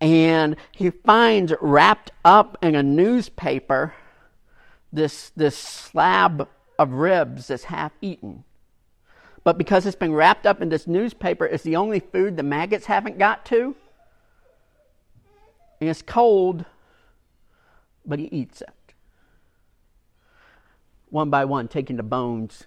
and 0.00 0.56
he 0.72 0.90
finds 0.90 1.52
wrapped 1.60 2.10
up 2.24 2.58
in 2.62 2.74
a 2.74 2.82
newspaper 2.82 3.94
this 4.94 5.30
this 5.36 5.56
slab 5.56 6.48
of 6.78 6.92
ribs 6.92 7.48
that's 7.48 7.64
half 7.64 7.92
eaten. 8.00 8.44
But 9.42 9.58
because 9.58 9.84
it's 9.84 9.96
been 9.96 10.14
wrapped 10.14 10.46
up 10.46 10.62
in 10.62 10.70
this 10.70 10.86
newspaper, 10.86 11.44
it's 11.44 11.62
the 11.62 11.76
only 11.76 12.00
food 12.00 12.36
the 12.36 12.42
maggots 12.42 12.86
haven't 12.86 13.18
got 13.18 13.44
to. 13.46 13.76
And 15.80 15.90
it's 15.90 16.00
cold, 16.00 16.64
but 18.06 18.18
he 18.18 18.26
eats 18.26 18.62
it. 18.62 18.94
One 21.10 21.28
by 21.28 21.44
one, 21.44 21.68
taking 21.68 21.96
the 21.96 22.02
bones, 22.02 22.64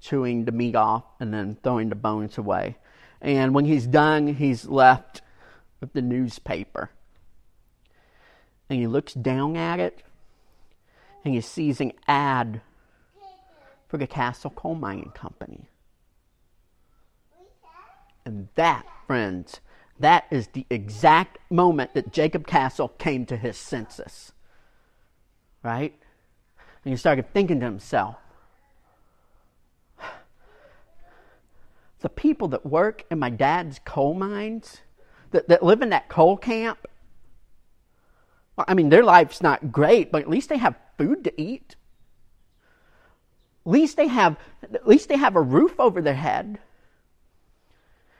chewing 0.00 0.44
the 0.44 0.52
meat 0.52 0.74
off, 0.74 1.04
and 1.20 1.32
then 1.32 1.56
throwing 1.62 1.88
the 1.88 1.94
bones 1.94 2.36
away. 2.36 2.76
And 3.20 3.54
when 3.54 3.64
he's 3.64 3.86
done, 3.86 4.34
he's 4.34 4.66
left 4.66 5.22
with 5.80 5.92
the 5.92 6.02
newspaper. 6.02 6.90
And 8.68 8.80
he 8.80 8.86
looks 8.86 9.14
down 9.14 9.56
at 9.56 9.78
it, 9.78 10.02
and 11.24 11.34
he 11.34 11.40
sees 11.40 11.80
an 11.80 11.92
ad 12.08 12.60
for 13.88 13.98
the 13.98 14.06
Castle 14.06 14.50
Coal 14.50 14.74
Mining 14.74 15.10
Company. 15.14 15.68
And 18.24 18.48
that, 18.54 18.86
friends, 19.06 19.60
that 19.98 20.26
is 20.30 20.48
the 20.48 20.66
exact 20.70 21.38
moment 21.50 21.94
that 21.94 22.12
Jacob 22.12 22.46
Castle 22.46 22.88
came 22.88 23.26
to 23.26 23.36
his 23.36 23.56
senses. 23.56 24.32
Right? 25.62 25.94
And 26.84 26.92
he 26.92 26.96
started 26.96 27.32
thinking 27.32 27.60
to 27.60 27.66
himself, 27.66 28.16
the 32.00 32.08
people 32.08 32.48
that 32.48 32.64
work 32.64 33.04
in 33.10 33.18
my 33.18 33.28
dad's 33.28 33.78
coal 33.84 34.14
mines, 34.14 34.78
that, 35.32 35.48
that 35.48 35.62
live 35.62 35.82
in 35.82 35.90
that 35.90 36.08
coal 36.08 36.36
camp, 36.36 36.86
I 38.56 38.74
mean, 38.74 38.88
their 38.88 39.04
life's 39.04 39.42
not 39.42 39.72
great, 39.72 40.10
but 40.10 40.22
at 40.22 40.28
least 40.28 40.48
they 40.48 40.58
have 40.58 40.76
food 41.00 41.24
to 41.24 41.40
eat. 41.40 41.76
At 43.64 43.72
least 43.72 43.96
they 43.96 44.08
have, 44.08 44.36
at 44.62 44.86
least 44.86 45.08
they 45.08 45.16
have 45.16 45.34
a 45.34 45.40
roof 45.40 45.80
over 45.80 46.02
their 46.02 46.14
head. 46.14 46.58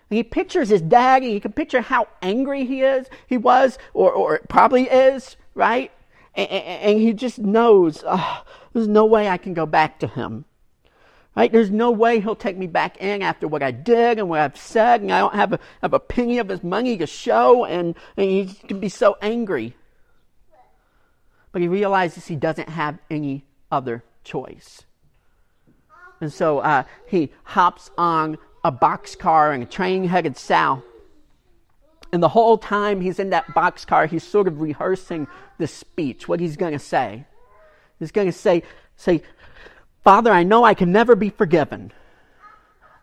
And 0.09 0.17
he 0.17 0.23
pictures 0.23 0.71
his 0.71 0.81
daddy. 0.81 1.33
He 1.33 1.41
can 1.41 1.53
picture 1.53 1.83
how 1.83 2.09
angry 2.23 2.65
he 2.65 2.81
is, 2.81 3.07
he 3.27 3.37
was, 3.37 3.79
or, 3.93 4.11
or 4.13 4.41
probably 4.49 4.85
is, 4.85 5.37
right? 5.55 5.93
And, 6.35 6.49
and, 6.49 6.99
he 6.99 7.13
just 7.13 7.39
knows, 7.39 8.03
oh, 8.07 8.45
there's 8.73 8.89
no 8.89 9.05
way 9.05 9.29
I 9.29 9.37
can 9.37 9.53
go 9.53 9.67
back 9.67 9.99
to 9.99 10.07
him. 10.07 10.47
Right? 11.37 11.53
There's 11.53 11.71
no 11.71 11.91
way 11.91 12.21
he'll 12.21 12.35
take 12.35 12.57
me 12.57 12.67
back 12.67 12.97
in 12.97 13.21
after 13.21 13.47
what 13.47 13.63
I 13.63 13.73
did 13.73 14.19
and 14.19 14.29
what 14.29 14.41
I've 14.41 14.57
said, 14.57 15.03
and 15.03 15.13
I 15.13 15.19
don't 15.19 15.35
have 15.35 15.53
a, 15.53 15.61
have 15.83 15.93
a 15.93 16.01
penny 16.01 16.39
of 16.39 16.49
his 16.49 16.65
money 16.65 16.97
to 16.97 17.07
show, 17.07 17.65
and, 17.65 17.95
and 18.17 18.31
he 18.31 18.47
can 18.47 18.81
be 18.81 18.89
so 18.89 19.17
angry. 19.21 19.77
But 21.53 21.63
he 21.63 21.69
realizes 21.69 22.27
he 22.27 22.37
doesn't 22.37 22.69
have 22.69 22.99
any 23.11 23.45
other 23.71 24.05
choice. 24.25 24.83
And 26.21 26.33
so 26.33 26.59
uh, 26.59 26.85
he 27.07 27.33
hops 27.45 27.91
on 27.97 28.39
a 28.63 28.71
boxcar 28.71 29.55
and 29.55 29.63
a 29.63 29.67
train 29.67 30.05
headed 30.05 30.37
south. 30.37 30.83
And 32.13 32.23
the 32.23 32.29
whole 32.29 32.59
time 32.59 33.01
he's 33.01 33.19
in 33.19 33.31
that 33.31 33.47
boxcar, 33.49 34.09
he's 34.09 34.25
sort 34.25 34.49
of 34.49 34.61
rehearsing 34.61 35.29
the 35.59 35.67
speech, 35.67 36.29
what 36.29 36.41
he's 36.41 36.57
going 36.57 36.73
to 36.73 36.79
say. 36.79 37.25
He's 37.99 38.13
going 38.13 38.27
to 38.27 38.33
say, 38.33 38.63
say, 38.97 39.23
Father, 40.03 40.33
I 40.33 40.43
know 40.43 40.65
I 40.65 40.75
can 40.75 40.93
never 40.93 41.15
be 41.15 41.31
forgiven. 41.31 41.93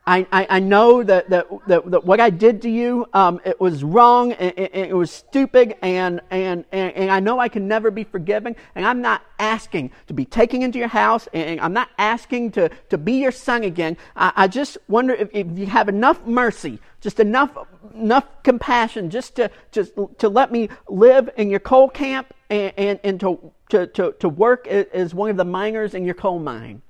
I, 0.07 0.25
I, 0.31 0.47
I 0.49 0.59
know 0.61 1.03
that, 1.03 1.29
that, 1.31 1.47
that, 1.67 1.91
that, 1.91 2.05
what 2.05 2.21
I 2.21 2.29
did 2.29 2.61
to 2.61 2.69
you, 2.69 3.07
um, 3.13 3.41
it 3.43 3.59
was 3.59 3.83
wrong, 3.83 4.31
it, 4.31 4.57
it, 4.57 4.73
it, 4.73 4.95
was 4.95 5.11
stupid, 5.11 5.75
and, 5.81 6.21
and, 6.31 6.63
and, 6.71 6.93
and 6.93 7.11
I 7.11 7.19
know 7.19 7.39
I 7.39 7.49
can 7.49 7.67
never 7.67 7.91
be 7.91 8.05
forgiven, 8.05 8.55
and 8.73 8.85
I'm 8.85 9.01
not 9.01 9.21
asking 9.37 9.91
to 10.07 10.13
be 10.13 10.23
taken 10.23 10.61
into 10.61 10.79
your 10.79 10.87
house, 10.87 11.27
and 11.33 11.59
I'm 11.59 11.73
not 11.73 11.89
asking 11.97 12.51
to, 12.51 12.69
to 12.89 12.97
be 12.97 13.15
your 13.15 13.33
son 13.33 13.63
again. 13.63 13.97
I, 14.15 14.31
I 14.37 14.47
just 14.47 14.77
wonder 14.87 15.13
if, 15.13 15.29
if 15.33 15.45
you 15.59 15.65
have 15.65 15.89
enough 15.89 16.25
mercy, 16.25 16.79
just 17.01 17.19
enough, 17.19 17.51
enough 17.93 18.25
compassion, 18.43 19.09
just 19.09 19.35
to, 19.35 19.51
just 19.73 19.91
to 20.19 20.29
let 20.29 20.53
me 20.53 20.69
live 20.87 21.29
in 21.35 21.49
your 21.49 21.59
coal 21.59 21.89
camp 21.89 22.33
and, 22.49 22.71
and, 22.77 22.99
and 23.03 23.19
to, 23.19 23.51
to, 23.71 23.87
to, 23.87 24.15
to 24.19 24.29
work 24.29 24.67
as 24.67 25.13
one 25.13 25.29
of 25.29 25.35
the 25.35 25.43
miners 25.43 25.93
in 25.93 26.05
your 26.05 26.15
coal 26.15 26.39
mine. 26.39 26.81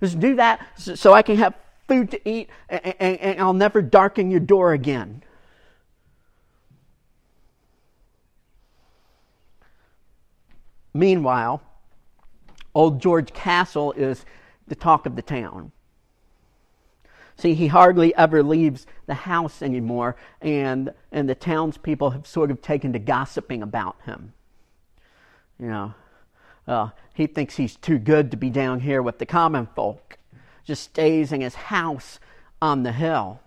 Just 0.00 0.20
do 0.20 0.36
that 0.36 0.64
so 0.78 1.12
I 1.12 1.22
can 1.22 1.36
have 1.36 1.54
food 1.90 2.08
to 2.12 2.28
eat, 2.28 2.48
and, 2.68 2.94
and, 3.00 3.20
and 3.20 3.40
I'll 3.40 3.52
never 3.52 3.82
darken 3.82 4.30
your 4.30 4.38
door 4.38 4.72
again. 4.72 5.24
Meanwhile, 10.94 11.62
old 12.76 13.00
George 13.00 13.32
Castle 13.32 13.90
is 13.92 14.24
the 14.68 14.76
talk 14.76 15.04
of 15.04 15.16
the 15.16 15.22
town. 15.22 15.72
See, 17.36 17.54
he 17.54 17.66
hardly 17.66 18.14
ever 18.14 18.40
leaves 18.44 18.86
the 19.06 19.14
house 19.14 19.60
anymore, 19.60 20.14
and, 20.40 20.92
and 21.10 21.28
the 21.28 21.34
townspeople 21.34 22.10
have 22.10 22.24
sort 22.24 22.52
of 22.52 22.62
taken 22.62 22.92
to 22.92 23.00
gossiping 23.00 23.64
about 23.64 23.96
him. 24.04 24.32
You 25.58 25.66
know, 25.66 25.94
uh, 26.68 26.90
he 27.14 27.26
thinks 27.26 27.56
he's 27.56 27.74
too 27.74 27.98
good 27.98 28.30
to 28.30 28.36
be 28.36 28.48
down 28.48 28.78
here 28.78 29.02
with 29.02 29.18
the 29.18 29.26
common 29.26 29.66
folk 29.74 30.19
just 30.64 30.84
stays 30.84 31.32
in 31.32 31.40
his 31.40 31.54
house 31.54 32.18
on 32.60 32.82
the 32.82 32.92
hill. 32.92 33.40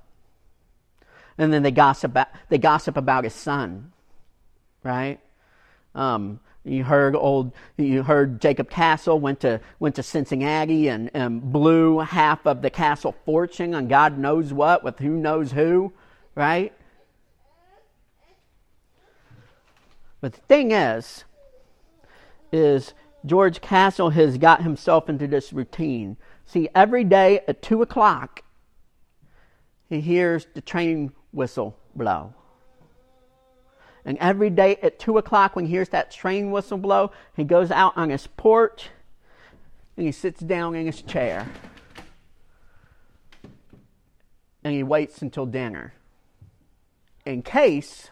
And 1.38 1.52
then 1.52 1.64
they 1.64 1.72
gossip 1.72 2.12
about, 2.12 2.28
they 2.50 2.58
gossip 2.58 2.98
about 2.98 3.24
his 3.24 3.34
son, 3.34 3.92
right? 4.84 5.20
Um, 5.96 6.40
you 6.64 6.84
heard 6.84 7.16
old, 7.16 7.52
you 7.78 8.04
heard 8.04 8.40
Jacob 8.40 8.70
Castle 8.70 9.20
went 9.20 9.42
to 9.42 9.60
went 9.80 9.96
to 9.96 10.04
Cincinnati 10.04 10.88
and, 10.88 11.12
and 11.14 11.42
blew 11.52 12.00
half 12.00 12.46
of 12.46 12.62
the 12.62 12.70
castle 12.70 13.16
fortune 13.26 13.76
on 13.76 13.88
God 13.88 14.18
knows 14.18 14.54
what 14.54 14.84
with 14.84 15.00
who 15.00 15.12
knows 15.12 15.52
who, 15.52 15.92
right? 16.36 16.74
But 20.22 20.34
the 20.34 20.42
thing 20.42 20.72
is, 20.72 21.26
is 22.54 22.94
George 23.26 23.60
Castle 23.60 24.12
has 24.12 24.38
got 24.38 24.64
himself 24.64 25.10
into 25.10 25.28
this 25.28 25.52
routine 25.52 26.16
See, 26.46 26.70
every 26.76 27.04
day 27.04 27.42
at 27.48 27.62
2 27.62 27.82
o'clock, 27.82 28.44
he 29.90 30.02
hears 30.02 30.48
the 30.54 30.62
train 30.62 31.12
whistle 31.32 31.78
blow. 31.96 32.34
And 34.06 34.18
every 34.18 34.50
day 34.50 34.78
at 34.84 35.00
2 35.00 35.18
o'clock, 35.18 35.56
when 35.56 35.66
he 35.66 35.72
hears 35.72 35.90
that 35.90 36.12
train 36.12 36.52
whistle 36.52 36.78
blow, 36.78 37.12
he 37.36 37.44
goes 37.44 37.72
out 37.72 37.96
on 37.96 38.10
his 38.10 38.28
porch 38.28 38.90
and 39.96 40.06
he 40.06 40.12
sits 40.12 40.42
down 40.42 40.76
in 40.76 40.86
his 40.86 41.02
chair. 41.02 41.48
And 44.64 44.74
he 44.74 44.84
waits 44.84 45.22
until 45.22 45.46
dinner. 45.46 45.94
In 47.26 47.42
case 47.42 48.10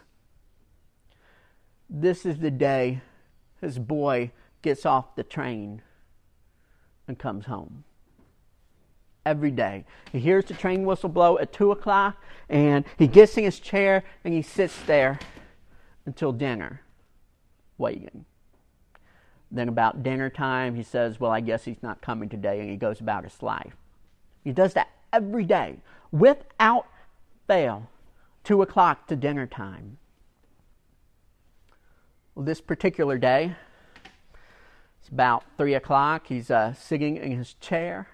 this 1.88 2.24
is 2.24 2.38
the 2.38 2.50
day 2.50 3.02
his 3.60 3.78
boy 3.78 4.32
gets 4.62 4.86
off 4.86 5.14
the 5.14 5.22
train 5.22 5.82
and 7.06 7.18
comes 7.18 7.46
home 7.46 7.84
every 9.24 9.50
day. 9.50 9.84
He 10.10 10.20
hears 10.20 10.44
the 10.46 10.54
train 10.54 10.84
whistle 10.84 11.08
blow 11.08 11.38
at 11.38 11.52
2 11.52 11.70
o'clock, 11.72 12.22
and 12.48 12.84
he 12.98 13.06
gets 13.06 13.36
in 13.36 13.44
his 13.44 13.60
chair 13.60 14.04
and 14.24 14.34
he 14.34 14.42
sits 14.42 14.76
there 14.82 15.18
until 16.06 16.32
dinner, 16.32 16.82
waiting. 17.78 18.24
Then, 19.50 19.68
about 19.68 20.02
dinner 20.02 20.30
time, 20.30 20.74
he 20.74 20.82
says, 20.82 21.20
Well, 21.20 21.30
I 21.30 21.40
guess 21.40 21.64
he's 21.64 21.82
not 21.82 22.00
coming 22.00 22.28
today, 22.28 22.60
and 22.60 22.70
he 22.70 22.76
goes 22.76 23.00
about 23.00 23.24
his 23.24 23.42
life. 23.42 23.76
He 24.42 24.50
does 24.52 24.72
that 24.74 24.88
every 25.12 25.44
day, 25.44 25.76
without 26.10 26.86
fail, 27.46 27.88
2 28.44 28.62
o'clock 28.62 29.06
to 29.08 29.16
dinner 29.16 29.46
time. 29.46 29.98
Well, 32.34 32.46
this 32.46 32.62
particular 32.62 33.18
day, 33.18 33.54
it's 35.00 35.10
about 35.10 35.44
3 35.58 35.74
o'clock. 35.74 36.28
He's 36.28 36.50
uh, 36.50 36.72
sitting 36.72 37.18
in 37.18 37.36
his 37.36 37.52
chair 37.54 38.08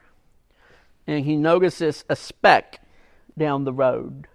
and 1.08 1.24
he 1.24 1.36
notices 1.36 2.04
a 2.08 2.14
speck 2.14 2.80
down 3.36 3.64
the 3.64 3.72
road. 3.72 4.28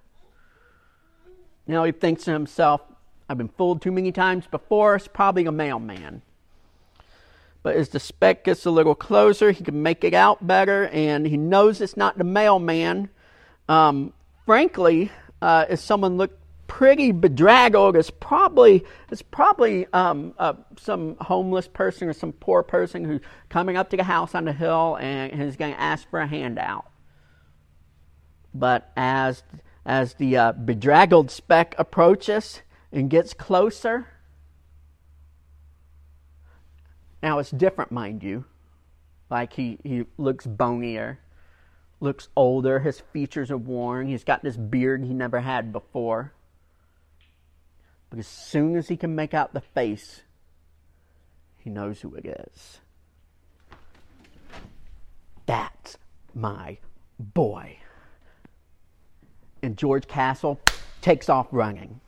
Now 1.67 1.83
he 1.83 1.91
thinks 1.91 2.23
to 2.23 2.31
himself, 2.31 2.81
I've 3.29 3.38
been 3.38 3.47
fooled 3.47 3.81
too 3.81 3.91
many 3.91 4.12
times 4.12 4.47
before, 4.47 4.95
it's 4.95 5.07
probably 5.07 5.45
a 5.45 5.51
mailman. 5.51 6.23
But 7.62 7.75
as 7.77 7.89
the 7.89 7.99
speck 7.99 8.43
gets 8.43 8.65
a 8.65 8.71
little 8.71 8.95
closer, 8.95 9.51
he 9.51 9.63
can 9.63 9.81
make 9.81 10.03
it 10.03 10.13
out 10.13 10.45
better, 10.45 10.88
and 10.88 11.25
he 11.25 11.38
knows 11.38 11.79
it's 11.79 11.95
not 11.95 12.17
the 12.17 12.25
mailman. 12.25 13.09
um, 13.69 14.12
frankly, 14.45 15.12
uh, 15.41 15.65
if 15.69 15.79
someone 15.79 16.17
looked 16.17 16.42
pretty 16.67 17.12
bedraggled, 17.12 17.95
it's 17.95 18.10
probably 18.10 18.84
it's 19.12 19.21
probably 19.21 19.88
um, 19.93 20.34
uh, 20.38 20.54
some 20.80 21.15
homeless 21.21 21.67
person 21.67 22.08
or 22.08 22.13
some 22.13 22.32
poor 22.34 22.63
person 22.63 23.04
who's 23.04 23.21
coming 23.49 23.78
up 23.78 23.89
to 23.91 23.97
the 23.97 24.04
house 24.04 24.36
on 24.36 24.45
the 24.45 24.54
hill 24.54 24.97
and 24.99 25.41
is 25.41 25.56
going 25.56 25.73
to 25.73 25.80
ask 25.80 26.10
for 26.10 26.19
a 26.19 26.28
handout. 26.28 26.86
But 28.54 28.91
as 28.95 29.43
as 29.86 30.13
the 30.15 30.38
uh, 30.38 30.52
bedraggled 30.54 31.30
speck 31.32 31.76
approaches 31.78 32.62
and 32.91 33.10
gets 33.10 33.34
closer, 33.34 34.08
now 37.21 37.39
it's 37.39 37.52
different, 37.52 37.91
mind 37.91 38.23
you. 38.23 38.45
Like 39.30 39.54
he, 39.54 39.80
he 39.84 40.06
looks 40.17 40.45
bonier, 40.45 41.17
looks 41.99 42.28
older, 42.36 42.80
his 42.80 42.99
features 42.99 43.49
are 43.49 43.58
worn, 43.58 44.08
he's 44.08 44.23
got 44.23 44.43
this 44.43 44.58
beard 44.58 45.04
he 45.04 45.13
never 45.13 45.39
had 45.39 45.73
before. 45.73 46.34
But 48.13 48.19
as 48.19 48.28
soon 48.28 48.76
as 48.76 48.89
he 48.89 48.95
can 48.95 49.15
make 49.15 49.34
out 49.34 49.56
the 49.56 49.60
face, 49.60 50.21
he 51.58 51.71
knows 51.71 51.99
who 51.99 52.13
it 52.13 52.28
is. 52.28 52.80
That's 55.47 55.97
my 56.36 56.78
boy. 57.17 57.80
And 59.63 59.76
George 59.76 60.08
Castle 60.08 60.62
takes 61.02 61.28
off 61.28 61.47
running, 61.49 62.02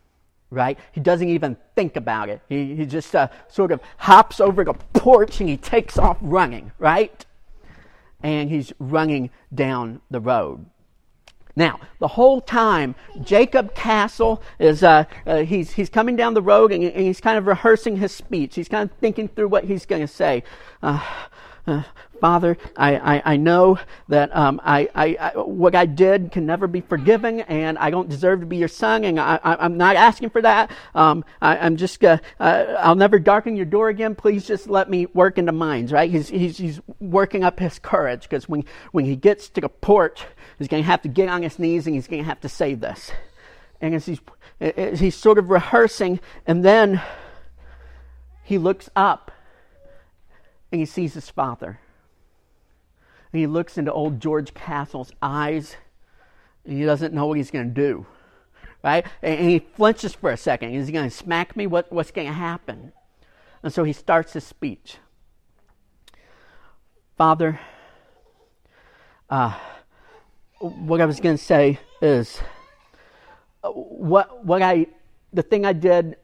right? 0.50 0.78
He 0.92 1.00
doesn't 1.00 1.28
even 1.28 1.56
think 1.74 1.96
about 1.96 2.28
it. 2.28 2.40
He, 2.48 2.76
he 2.76 2.86
just 2.86 3.12
uh, 3.16 3.26
sort 3.48 3.72
of 3.72 3.80
hops 3.96 4.38
over 4.38 4.62
the 4.62 4.74
porch 4.74 5.40
and 5.40 5.48
he 5.48 5.56
takes 5.56 5.98
off 5.98 6.18
running, 6.20 6.70
right? 6.78 7.26
And 8.22 8.48
he's 8.48 8.72
running 8.78 9.30
down 9.52 10.02
the 10.08 10.20
road. 10.20 10.66
Now, 11.56 11.80
the 12.00 12.08
whole 12.08 12.42
time, 12.42 12.94
Jacob 13.22 13.74
Castle 13.74 14.42
is, 14.58 14.82
uh, 14.82 15.04
uh, 15.26 15.38
he's, 15.38 15.72
he's 15.72 15.88
coming 15.88 16.14
down 16.14 16.34
the 16.34 16.42
road 16.42 16.70
and, 16.70 16.84
and, 16.84 17.02
he's 17.02 17.20
kind 17.20 17.38
of 17.38 17.46
rehearsing 17.46 17.96
his 17.96 18.12
speech. 18.12 18.54
He's 18.54 18.68
kind 18.68 18.90
of 18.90 18.96
thinking 18.98 19.28
through 19.28 19.48
what 19.48 19.64
he's 19.64 19.86
going 19.86 20.02
to 20.02 20.08
say. 20.08 20.44
Uh, 20.82 21.00
uh, 21.66 21.82
Father, 22.20 22.56
I, 22.76 22.96
I, 22.96 23.22
I, 23.32 23.36
know 23.36 23.78
that 24.08 24.34
um, 24.34 24.60
I, 24.64 24.88
I, 24.94 25.32
what 25.36 25.74
I 25.74 25.84
did 25.84 26.32
can 26.32 26.46
never 26.46 26.66
be 26.66 26.80
forgiven, 26.80 27.40
and 27.40 27.76
I 27.76 27.90
don't 27.90 28.08
deserve 28.08 28.40
to 28.40 28.46
be 28.46 28.56
your 28.56 28.68
son, 28.68 29.04
and 29.04 29.20
I, 29.20 29.38
am 29.42 29.76
not 29.76 29.96
asking 29.96 30.30
for 30.30 30.40
that. 30.42 30.70
Um, 30.94 31.24
I, 31.42 31.56
am 31.56 31.76
just, 31.76 32.02
uh, 32.04 32.18
uh, 32.40 32.76
I'll 32.78 32.94
never 32.94 33.18
darken 33.18 33.56
your 33.56 33.66
door 33.66 33.88
again. 33.88 34.14
Please 34.14 34.46
just 34.46 34.68
let 34.68 34.88
me 34.88 35.06
work 35.06 35.38
into 35.38 35.52
minds, 35.52 35.92
right? 35.92 36.10
He's, 36.10 36.28
he's, 36.28 36.56
he's 36.56 36.80
working 37.00 37.44
up 37.44 37.58
his 37.58 37.78
courage 37.78 38.22
because 38.22 38.48
when, 38.48 38.64
when 38.92 39.04
he 39.04 39.16
gets 39.16 39.48
to 39.50 39.60
the 39.60 39.68
porch, 39.68 40.24
he's 40.58 40.68
going 40.68 40.82
to 40.82 40.86
have 40.86 41.02
to 41.02 41.08
get 41.08 41.28
on 41.28 41.42
his 41.42 41.58
knees 41.58 41.86
and 41.86 41.94
he's 41.94 42.06
going 42.06 42.22
to 42.22 42.28
have 42.28 42.40
to 42.40 42.48
say 42.48 42.74
this. 42.74 43.10
And 43.80 43.94
as 43.94 44.06
he's, 44.06 44.20
as 44.60 45.00
he's 45.00 45.14
sort 45.14 45.38
of 45.38 45.50
rehearsing, 45.50 46.20
and 46.46 46.64
then 46.64 47.02
he 48.42 48.56
looks 48.56 48.88
up 48.96 49.32
and 50.72 50.80
he 50.80 50.86
sees 50.86 51.14
his 51.14 51.30
father. 51.30 51.80
And 53.32 53.40
he 53.40 53.46
looks 53.46 53.78
into 53.78 53.92
old 53.92 54.20
George 54.20 54.54
Castle's 54.54 55.12
eyes 55.20 55.76
and 56.64 56.78
he 56.78 56.84
doesn't 56.84 57.14
know 57.14 57.26
what 57.26 57.36
he's 57.36 57.50
going 57.50 57.68
to 57.68 57.74
do. 57.74 58.06
Right? 58.82 59.06
And 59.22 59.48
he 59.48 59.58
flinches 59.58 60.14
for 60.14 60.30
a 60.30 60.36
second. 60.36 60.74
Is 60.74 60.86
he 60.86 60.92
going 60.92 61.08
to 61.08 61.14
smack 61.14 61.56
me? 61.56 61.66
What, 61.66 61.92
what's 61.92 62.10
going 62.10 62.26
to 62.26 62.32
happen? 62.32 62.92
And 63.62 63.72
so 63.72 63.84
he 63.84 63.92
starts 63.92 64.32
his 64.32 64.44
speech. 64.44 64.98
Father, 67.16 67.58
uh, 69.30 69.58
what 70.60 71.00
I 71.00 71.06
was 71.06 71.18
going 71.18 71.36
to 71.36 71.42
say 71.42 71.80
is 72.00 72.40
uh, 73.64 73.70
what, 73.70 74.44
what 74.44 74.62
I, 74.62 74.86
the 75.32 75.42
thing 75.42 75.64
I 75.64 75.72
did, 75.72 76.16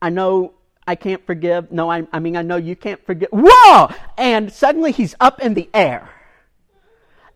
I 0.00 0.10
know 0.10 0.54
I 0.86 0.94
can't 0.94 1.24
forgive. 1.26 1.72
No, 1.72 1.90
I, 1.90 2.06
I 2.12 2.20
mean, 2.20 2.36
I 2.36 2.42
know 2.42 2.56
you 2.56 2.76
can't 2.76 3.04
forgive. 3.04 3.28
Whoa! 3.32 3.88
And 4.16 4.52
suddenly 4.52 4.92
he's 4.92 5.14
up 5.20 5.40
in 5.40 5.54
the 5.54 5.68
air. 5.74 6.08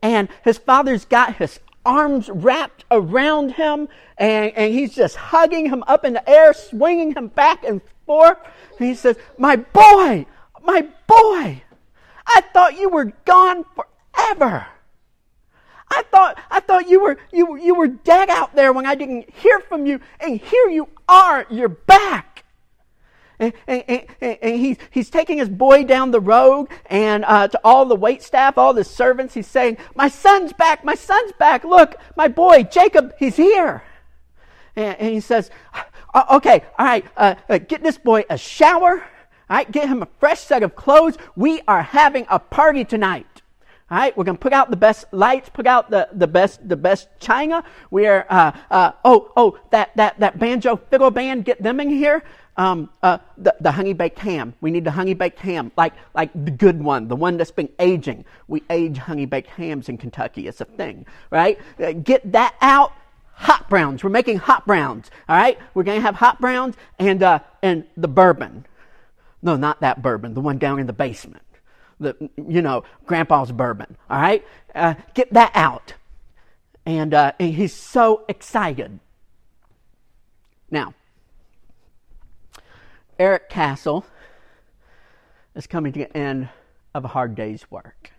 And 0.03 0.29
his 0.45 0.59
father's 0.59 1.05
got 1.05 1.37
his 1.37 1.61
arms 1.85 2.29
wrapped 2.29 2.85
around 2.91 3.53
him 3.53 3.89
and, 4.19 4.53
and 4.55 4.73
he's 4.73 4.95
just 4.95 5.17
hugging 5.17 5.67
him 5.67 5.83
up 5.87 6.05
in 6.05 6.13
the 6.13 6.29
air, 6.29 6.53
swinging 6.53 7.15
him 7.15 7.29
back 7.29 7.65
and 7.65 7.81
forth. 8.07 8.39
And 8.79 8.89
he 8.89 8.95
says, 8.95 9.17
My 9.39 9.57
boy, 9.57 10.27
my 10.63 10.83
boy, 11.07 11.63
I 12.27 12.41
thought 12.53 12.79
you 12.79 12.89
were 12.89 13.13
gone 13.25 13.65
forever. 13.75 14.67
I 15.93 16.03
thought 16.05 16.39
I 16.51 16.61
thought 16.61 16.89
you 16.89 17.03
were 17.03 17.19
you 17.33 17.57
you 17.57 17.75
were 17.75 17.89
dead 17.89 18.31
out 18.31 18.55
there 18.55 18.73
when 18.73 18.87
I 18.87 18.95
didn't 18.95 19.29
hear 19.29 19.59
from 19.59 19.87
you, 19.87 20.01
and 20.21 20.41
here 20.41 20.69
you 20.69 20.89
are. 21.09 21.47
You're 21.51 21.69
back 21.69 22.30
and, 23.41 23.55
and, 23.67 24.07
and, 24.21 24.57
he's, 24.61 24.77
he's 24.91 25.09
taking 25.09 25.39
his 25.39 25.49
boy 25.49 25.85
down 25.85 26.11
the 26.11 26.21
road 26.21 26.69
and 26.87 27.25
uh, 27.25 27.49
to 27.49 27.61
all 27.65 27.87
the 27.87 27.97
wait 27.97 28.23
staff, 28.23 28.59
all 28.59 28.75
the 28.75 28.85
servants, 28.85 29.33
he's 29.33 29.47
saying, 29.47 29.79
My 29.95 30.09
son's 30.09 30.53
back, 30.53 30.85
my 30.85 30.95
son's 30.95 31.33
back. 31.33 31.65
Look, 31.65 31.97
my 32.17 32.29
boy, 32.29 32.65
Jacob, 32.65 33.15
he's 33.19 33.37
here. 33.37 33.83
And, 34.77 34.99
and 34.99 35.15
he 35.15 35.21
says, 35.21 35.51
Okay, 36.15 36.65
all 36.79 36.87
right, 36.87 37.05
uh, 37.17 37.35
uh, 37.49 37.59
get 37.59 37.83
this 37.83 37.97
boy 37.97 38.25
a 38.29 38.37
shower. 38.37 39.03
All 39.49 39.57
right, 39.57 39.71
get 39.71 39.89
him 39.89 40.03
a 40.03 40.09
fresh 40.19 40.41
set 40.41 40.63
of 40.63 40.77
clothes. 40.77 41.17
We 41.35 41.63
are 41.67 41.83
having 41.83 42.27
a 42.29 42.39
party 42.39 42.85
tonight. 42.85 43.27
All 43.91 43.99
right, 43.99 44.17
we're 44.17 44.25
to 44.25 44.35
put 44.35 44.53
out 44.53 44.71
the 44.71 44.77
best 44.77 45.07
lights, 45.13 45.49
put 45.49 45.67
out 45.67 45.91
the, 45.91 46.09
the 46.13 46.29
best 46.29 46.69
the 46.69 46.77
best 46.77 47.09
china. 47.19 47.65
We 47.91 48.07
are 48.07 48.25
uh, 48.29 48.53
uh, 48.71 48.93
oh 49.05 49.33
oh 49.37 49.59
that 49.71 49.97
that 49.97 50.21
that 50.21 50.39
banjo 50.39 50.77
fiddle 50.77 51.11
band, 51.11 51.45
get 51.45 51.61
them 51.61 51.81
in 51.81 51.89
here 51.89 52.23
um, 52.61 52.91
uh, 53.03 53.17
the, 53.39 53.57
the 53.61 53.73
honey 53.73 53.95
baked 53.95 54.19
ham. 54.19 54.53
We 54.61 54.71
need 54.71 54.85
the 54.85 54.91
honey 54.91 55.15
baked 55.15 55.39
ham, 55.39 55.73
like, 55.79 55.95
like 56.15 56.31
the 56.45 56.51
good 56.51 56.83
one, 56.83 57.09
the 57.09 57.17
one 57.17 57.39
that's 57.39 57.51
been 57.51 57.71
aging. 57.79 58.27
We 58.49 58.63
age 58.69 58.99
honey 58.99 59.25
baked 59.25 59.49
hams 59.49 59.89
in 59.89 59.97
Kentucky. 59.97 60.47
It's 60.47 60.61
a 60.61 60.67
thing, 60.67 61.07
right? 61.31 61.59
Uh, 61.83 61.93
get 61.93 62.33
that 62.33 62.55
out. 62.61 62.93
Hot 63.33 63.71
browns. 63.71 64.05
We're 64.05 64.11
making 64.11 64.37
hot 64.37 64.67
browns. 64.67 65.11
All 65.27 65.37
right. 65.37 65.59
We're 65.73 65.85
going 65.85 65.97
to 65.97 66.03
have 66.03 66.17
hot 66.17 66.39
browns 66.39 66.75
and, 66.99 67.23
uh, 67.23 67.39
and 67.63 67.85
the 67.97 68.09
bourbon. 68.09 68.67
No, 69.41 69.57
not 69.57 69.81
that 69.81 70.03
bourbon. 70.03 70.35
The 70.35 70.43
one 70.43 70.59
down 70.59 70.79
in 70.79 70.87
the 70.87 70.93
basement. 70.93 71.47
The, 71.99 72.15
you 72.37 72.61
know, 72.61 72.85
grandpa's 73.07 73.53
bourbon. 73.53 73.97
All 74.11 74.21
right. 74.21 74.45
Uh, 74.75 74.93
get 75.15 75.33
that 75.33 75.53
out. 75.55 75.95
And, 76.85 77.15
uh, 77.15 77.33
and 77.41 77.55
he's 77.55 77.73
so 77.73 78.27
excited. 78.29 79.01
Now, 80.71 80.93
Eric 83.21 83.51
Castle 83.51 84.07
is 85.55 85.67
coming 85.67 85.93
to 85.93 85.99
the 85.99 86.17
end 86.17 86.49
of 86.95 87.05
a 87.05 87.09
hard 87.09 87.35
day's 87.35 87.71
work. 87.71 88.13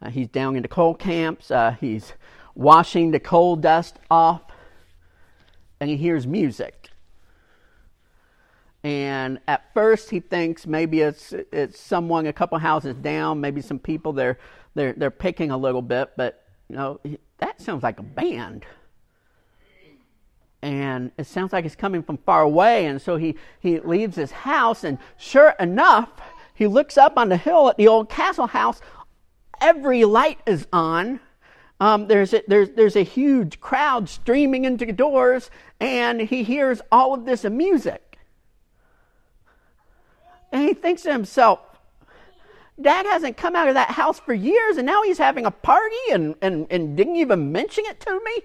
Uh, 0.00 0.08
he's 0.08 0.28
down 0.28 0.54
in 0.54 0.62
the 0.62 0.68
coal 0.68 0.94
camps. 0.94 1.50
Uh, 1.50 1.74
he's 1.80 2.12
washing 2.54 3.10
the 3.10 3.18
coal 3.18 3.56
dust 3.56 3.96
off, 4.08 4.42
and 5.80 5.90
he 5.90 5.96
hears 5.96 6.28
music. 6.28 6.90
And 8.84 9.40
at 9.48 9.74
first, 9.74 10.10
he 10.10 10.20
thinks 10.20 10.64
maybe 10.64 11.00
it's 11.00 11.32
it's 11.32 11.80
someone 11.80 12.28
a 12.28 12.32
couple 12.32 12.58
houses 12.58 12.94
down, 12.94 13.40
maybe 13.40 13.60
some 13.60 13.80
people 13.80 14.12
they're 14.12 14.38
they're 14.76 14.92
they're 14.92 15.10
picking 15.10 15.50
a 15.50 15.56
little 15.56 15.82
bit, 15.82 16.12
but 16.16 16.44
you 16.68 16.76
know 16.76 17.00
that 17.38 17.60
sounds 17.60 17.82
like 17.82 17.98
a 17.98 18.04
band 18.04 18.64
and 20.62 21.10
it 21.18 21.26
sounds 21.26 21.52
like 21.52 21.64
it's 21.64 21.74
coming 21.74 22.02
from 22.02 22.18
far 22.18 22.42
away. 22.42 22.86
And 22.86 23.02
so 23.02 23.16
he, 23.16 23.36
he 23.60 23.80
leaves 23.80 24.16
his 24.16 24.30
house, 24.30 24.84
and 24.84 24.98
sure 25.18 25.54
enough, 25.58 26.08
he 26.54 26.66
looks 26.66 26.96
up 26.96 27.16
on 27.16 27.28
the 27.28 27.36
hill 27.36 27.68
at 27.68 27.76
the 27.76 27.88
old 27.88 28.08
castle 28.08 28.46
house. 28.46 28.80
Every 29.60 30.04
light 30.04 30.38
is 30.46 30.66
on. 30.72 31.20
Um, 31.80 32.06
there's, 32.06 32.32
a, 32.32 32.42
there's, 32.46 32.70
there's 32.70 32.94
a 32.94 33.02
huge 33.02 33.60
crowd 33.60 34.08
streaming 34.08 34.64
into 34.64 34.86
the 34.86 34.92
doors, 34.92 35.50
and 35.80 36.20
he 36.20 36.44
hears 36.44 36.80
all 36.92 37.12
of 37.14 37.24
this 37.24 37.42
music. 37.44 38.18
And 40.52 40.62
he 40.62 40.74
thinks 40.74 41.02
to 41.02 41.12
himself, 41.12 41.58
Dad 42.80 43.06
hasn't 43.06 43.36
come 43.36 43.56
out 43.56 43.68
of 43.68 43.74
that 43.74 43.90
house 43.90 44.20
for 44.20 44.32
years, 44.32 44.76
and 44.76 44.86
now 44.86 45.02
he's 45.02 45.18
having 45.18 45.46
a 45.46 45.50
party 45.50 45.96
and, 46.12 46.34
and, 46.40 46.66
and 46.70 46.96
didn't 46.96 47.16
even 47.16 47.50
mention 47.50 47.84
it 47.86 48.00
to 48.00 48.20
me? 48.24 48.42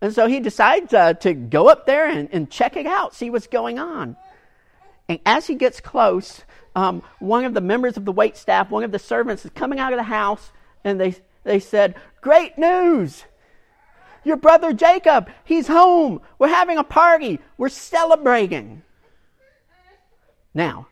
And 0.00 0.14
so 0.14 0.28
he 0.28 0.40
decides 0.40 0.94
uh, 0.94 1.14
to 1.14 1.34
go 1.34 1.68
up 1.68 1.86
there 1.86 2.08
and, 2.08 2.28
and, 2.32 2.48
check 2.50 2.76
it 2.76 2.86
out, 2.86 3.14
see 3.14 3.30
what's 3.30 3.48
going 3.48 3.78
on. 3.78 4.16
And 5.08 5.18
as 5.26 5.46
he 5.46 5.56
gets 5.56 5.80
close, 5.80 6.42
um, 6.76 7.02
one 7.18 7.44
of 7.44 7.54
the 7.54 7.60
members 7.60 7.96
of 7.96 8.04
the 8.04 8.12
wait 8.12 8.36
staff, 8.36 8.70
one 8.70 8.84
of 8.84 8.92
the 8.92 8.98
servants, 8.98 9.44
is 9.44 9.50
coming 9.54 9.80
out 9.80 9.92
of 9.92 9.98
the 9.98 10.04
house, 10.04 10.52
and 10.84 11.00
they, 11.00 11.16
they 11.42 11.58
said, 11.58 11.96
Great 12.20 12.56
news! 12.56 13.24
Your 14.24 14.36
brother 14.36 14.72
Jacob, 14.72 15.30
he's 15.44 15.66
home. 15.66 16.20
We're 16.38 16.48
having 16.48 16.78
a 16.78 16.84
party. 16.84 17.40
We're 17.56 17.68
celebrating. 17.68 18.82
Now, 20.54 20.88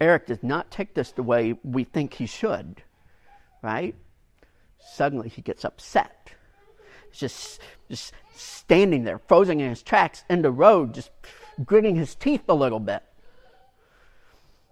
Eric 0.00 0.26
does 0.26 0.42
not 0.42 0.70
take 0.70 0.94
this 0.94 1.12
the 1.12 1.22
way 1.22 1.54
we 1.62 1.84
think 1.84 2.14
he 2.14 2.26
should, 2.26 2.82
right? 3.62 3.94
Suddenly 4.80 5.28
he 5.28 5.42
gets 5.42 5.64
upset. 5.64 6.21
Just, 7.12 7.60
just 7.88 8.12
standing 8.34 9.04
there, 9.04 9.18
frozen 9.18 9.60
in 9.60 9.68
his 9.70 9.82
tracks 9.82 10.24
in 10.30 10.42
the 10.42 10.50
road, 10.50 10.94
just 10.94 11.10
gritting 11.64 11.96
his 11.96 12.14
teeth 12.14 12.44
a 12.48 12.54
little 12.54 12.80
bit. 12.80 13.02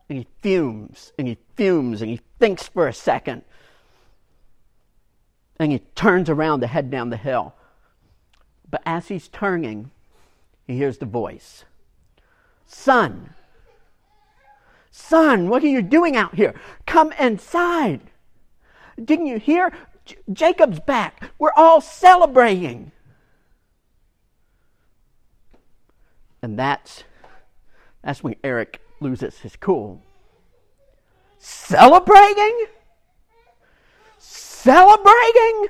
And 0.08 0.18
he 0.18 0.26
fumes 0.40 1.12
and 1.18 1.28
he 1.28 1.38
fumes 1.54 2.02
and 2.02 2.10
he 2.10 2.20
thinks 2.38 2.66
for 2.66 2.88
a 2.88 2.92
second. 2.92 3.42
And 5.58 5.70
he 5.70 5.80
turns 5.94 6.28
around 6.28 6.60
to 6.60 6.66
head 6.66 6.90
down 6.90 7.10
the 7.10 7.16
hill. 7.16 7.54
But 8.68 8.82
as 8.86 9.08
he's 9.08 9.28
turning, 9.28 9.90
he 10.66 10.76
hears 10.76 10.98
the 10.98 11.06
voice 11.06 11.64
Son, 12.66 13.34
son, 14.90 15.48
what 15.48 15.62
are 15.62 15.68
you 15.68 15.82
doing 15.82 16.16
out 16.16 16.34
here? 16.34 16.54
Come 16.86 17.12
inside. 17.12 18.00
Didn't 19.02 19.26
you 19.26 19.38
hear? 19.38 19.72
J- 20.10 20.16
Jacob's 20.32 20.80
back. 20.80 21.30
We're 21.38 21.52
all 21.56 21.80
celebrating. 21.80 22.90
And 26.42 26.58
that's 26.58 27.04
that's 28.02 28.22
when 28.24 28.34
Eric 28.42 28.80
loses 29.00 29.38
his 29.38 29.56
cool. 29.56 30.02
Celebrating? 31.38 32.66
Celebrating? 34.18 35.66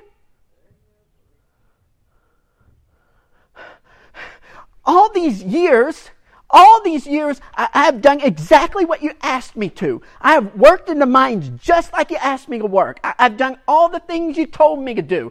All 4.84 5.12
these 5.12 5.42
years, 5.42 6.10
all 6.50 6.82
these 6.82 7.06
years, 7.06 7.40
I, 7.54 7.68
have 7.72 8.02
done 8.02 8.20
exactly 8.20 8.84
what 8.84 9.02
you 9.02 9.12
asked 9.22 9.56
me 9.56 9.68
to. 9.70 10.02
I 10.20 10.32
have 10.32 10.54
worked 10.54 10.88
in 10.88 10.98
the 10.98 11.06
mines 11.06 11.50
just 11.62 11.92
like 11.92 12.10
you 12.10 12.16
asked 12.16 12.48
me 12.48 12.58
to 12.58 12.66
work. 12.66 12.98
I, 13.04 13.14
have 13.18 13.36
done 13.36 13.58
all 13.68 13.88
the 13.88 14.00
things 14.00 14.36
you 14.36 14.46
told 14.46 14.80
me 14.80 14.94
to 14.94 15.02
do. 15.02 15.30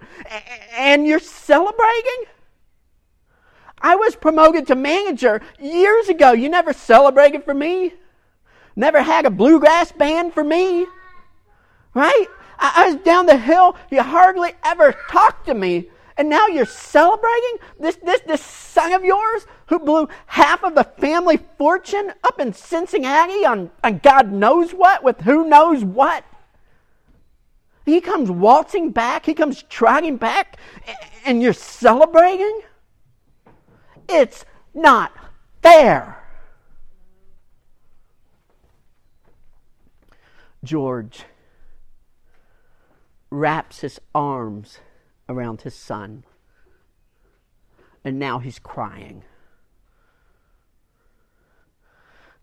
and 0.77 1.05
you're 1.05 1.19
celebrating? 1.19 2.25
I 3.81 3.95
was 3.95 4.15
promoted 4.15 4.67
to 4.67 4.75
manager 4.75 5.41
years 5.59 6.09
ago. 6.09 6.31
You 6.33 6.49
never 6.49 6.73
celebrated 6.73 7.43
for 7.43 7.53
me. 7.53 7.93
Never 8.75 9.01
had 9.01 9.25
a 9.25 9.29
bluegrass 9.29 9.91
band 9.91 10.33
for 10.33 10.43
me. 10.43 10.85
Right? 11.93 12.27
I, 12.57 12.73
I 12.75 12.91
was 12.91 12.95
down 13.03 13.25
the 13.25 13.37
hill. 13.37 13.75
You 13.89 14.03
hardly 14.03 14.51
ever 14.63 14.95
talked 15.09 15.47
to 15.47 15.53
me. 15.53 15.89
And 16.19 16.27
now 16.27 16.47
you're 16.47 16.65
celebrating 16.65 17.59
this, 17.79 17.95
this, 17.95 18.19
this 18.27 18.41
son 18.41 18.91
of 18.91 19.05
yours 19.05 19.47
who 19.67 19.79
blew 19.79 20.09
half 20.25 20.65
of 20.65 20.75
the 20.75 20.83
family 20.83 21.37
fortune 21.57 22.11
up 22.25 22.41
in 22.41 22.51
Cincinnati 22.51 23.45
on, 23.45 23.71
on 23.85 23.99
God 23.99 24.29
knows 24.29 24.71
what 24.71 25.01
with 25.01 25.21
who 25.21 25.47
knows 25.47 25.81
what. 25.81 26.25
He 27.85 28.01
comes 28.01 28.29
waltzing 28.29 28.91
back, 28.91 29.25
he 29.25 29.33
comes 29.33 29.63
trotting 29.69 30.17
back, 30.17 30.57
and 31.25 31.41
you're 31.41 31.53
celebrating? 31.53 32.63
It's 34.09 34.43
not 34.73 35.13
fair. 35.63 36.21
George 40.65 41.23
wraps 43.31 43.79
his 43.79 44.01
arms 44.13 44.79
around 45.29 45.61
his 45.61 45.75
son, 45.75 46.25
and 48.03 48.19
now 48.19 48.39
he's 48.39 48.59
crying. 48.59 49.23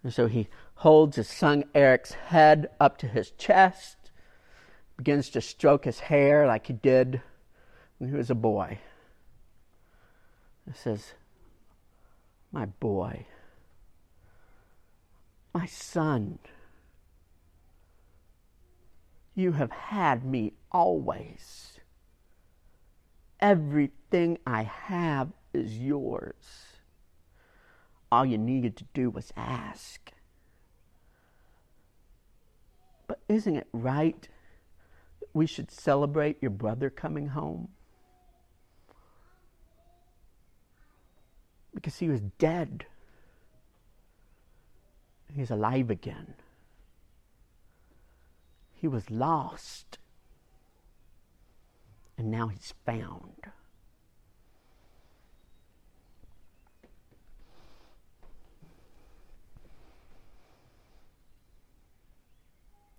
And 0.03 0.15
so 0.15 0.29
he 0.29 0.49
holds 0.77 1.17
his 1.17 1.29
son 1.29 1.65
Eric's 1.75 2.13
head 2.13 2.69
up 2.79 2.97
to 2.99 3.09
his 3.09 3.33
chest, 3.33 3.97
begins 4.97 5.29
to 5.31 5.41
stroke 5.41 5.85
his 5.85 5.99
hair 5.99 6.47
like 6.47 6.69
he 6.69 6.73
did 6.73 7.21
when 7.99 8.11
he 8.11 8.17
was 8.17 8.31
a 8.31 8.35
boy. 8.35 8.79
He 10.65 10.73
says, 10.73 11.13
my 12.53 12.67
boy, 12.67 13.27
my 15.53 15.67
son. 15.67 16.39
You 19.35 19.53
have 19.53 19.71
had 19.71 20.25
me 20.25 20.55
always. 20.73 21.76
Everything 23.41 24.39
I 24.47 24.63
have 24.63 25.33
is 25.53 25.79
yours. 25.79 26.35
All 28.11 28.25
you 28.25 28.39
needed 28.39 28.77
to 28.77 28.85
do 28.95 29.11
was 29.11 29.33
ask. 29.37 30.13
But 33.07 33.21
isn't 33.29 33.57
it 33.57 33.69
right 33.73 34.29
that 35.21 35.29
we 35.33 35.47
should 35.47 35.71
celebrate 35.71 36.39
your 36.41 36.51
brother 36.51 36.91
coming 36.91 37.29
home? 37.29 37.69
because 41.77 41.99
he 41.99 42.09
was 42.09 42.23
dead. 42.39 42.87
He's 45.33 45.51
alive 45.51 45.91
again. 45.91 46.35
He 48.73 48.89
was 48.89 49.11
lost, 49.11 49.99
and 52.19 52.31
now 52.31 52.49
he's 52.49 52.75
found. 52.85 53.53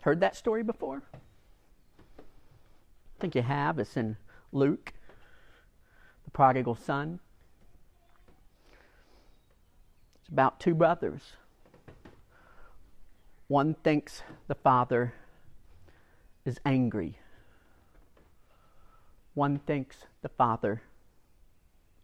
Heard 0.02 0.22
that 0.22 0.36
story 0.36 0.64
before? 0.64 1.04
I 3.18 3.20
think 3.20 3.36
you 3.36 3.42
have. 3.42 3.80
It's 3.80 3.98
in 3.98 4.16
Luke, 4.52 4.94
the 6.24 6.32
prodigal 6.32 6.76
son. 6.76 7.20
It's 10.22 10.30
about 10.30 10.60
two 10.60 10.76
brothers. 10.76 11.34
One 13.48 13.74
thinks 13.84 14.24
the 14.48 14.56
father 14.56 15.14
is 16.46 16.60
angry. 16.66 17.18
One 19.38 19.60
thinks 19.60 19.98
the 20.24 20.30
father 20.30 20.82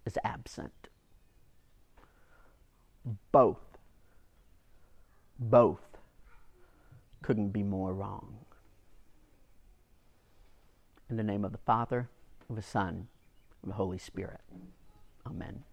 is 0.05 0.19
absent. 0.23 0.87
Both, 3.31 3.79
both 5.39 5.97
couldn't 7.23 7.49
be 7.49 7.63
more 7.63 7.91
wrong. 7.91 8.35
In 11.09 11.17
the 11.17 11.23
name 11.23 11.43
of 11.43 11.53
the 11.53 11.57
Father, 11.57 12.07
of 12.47 12.55
the 12.55 12.61
Son, 12.61 13.07
of 13.63 13.69
the 13.69 13.75
Holy 13.77 13.97
Spirit. 13.97 14.41
Amen. 15.25 15.63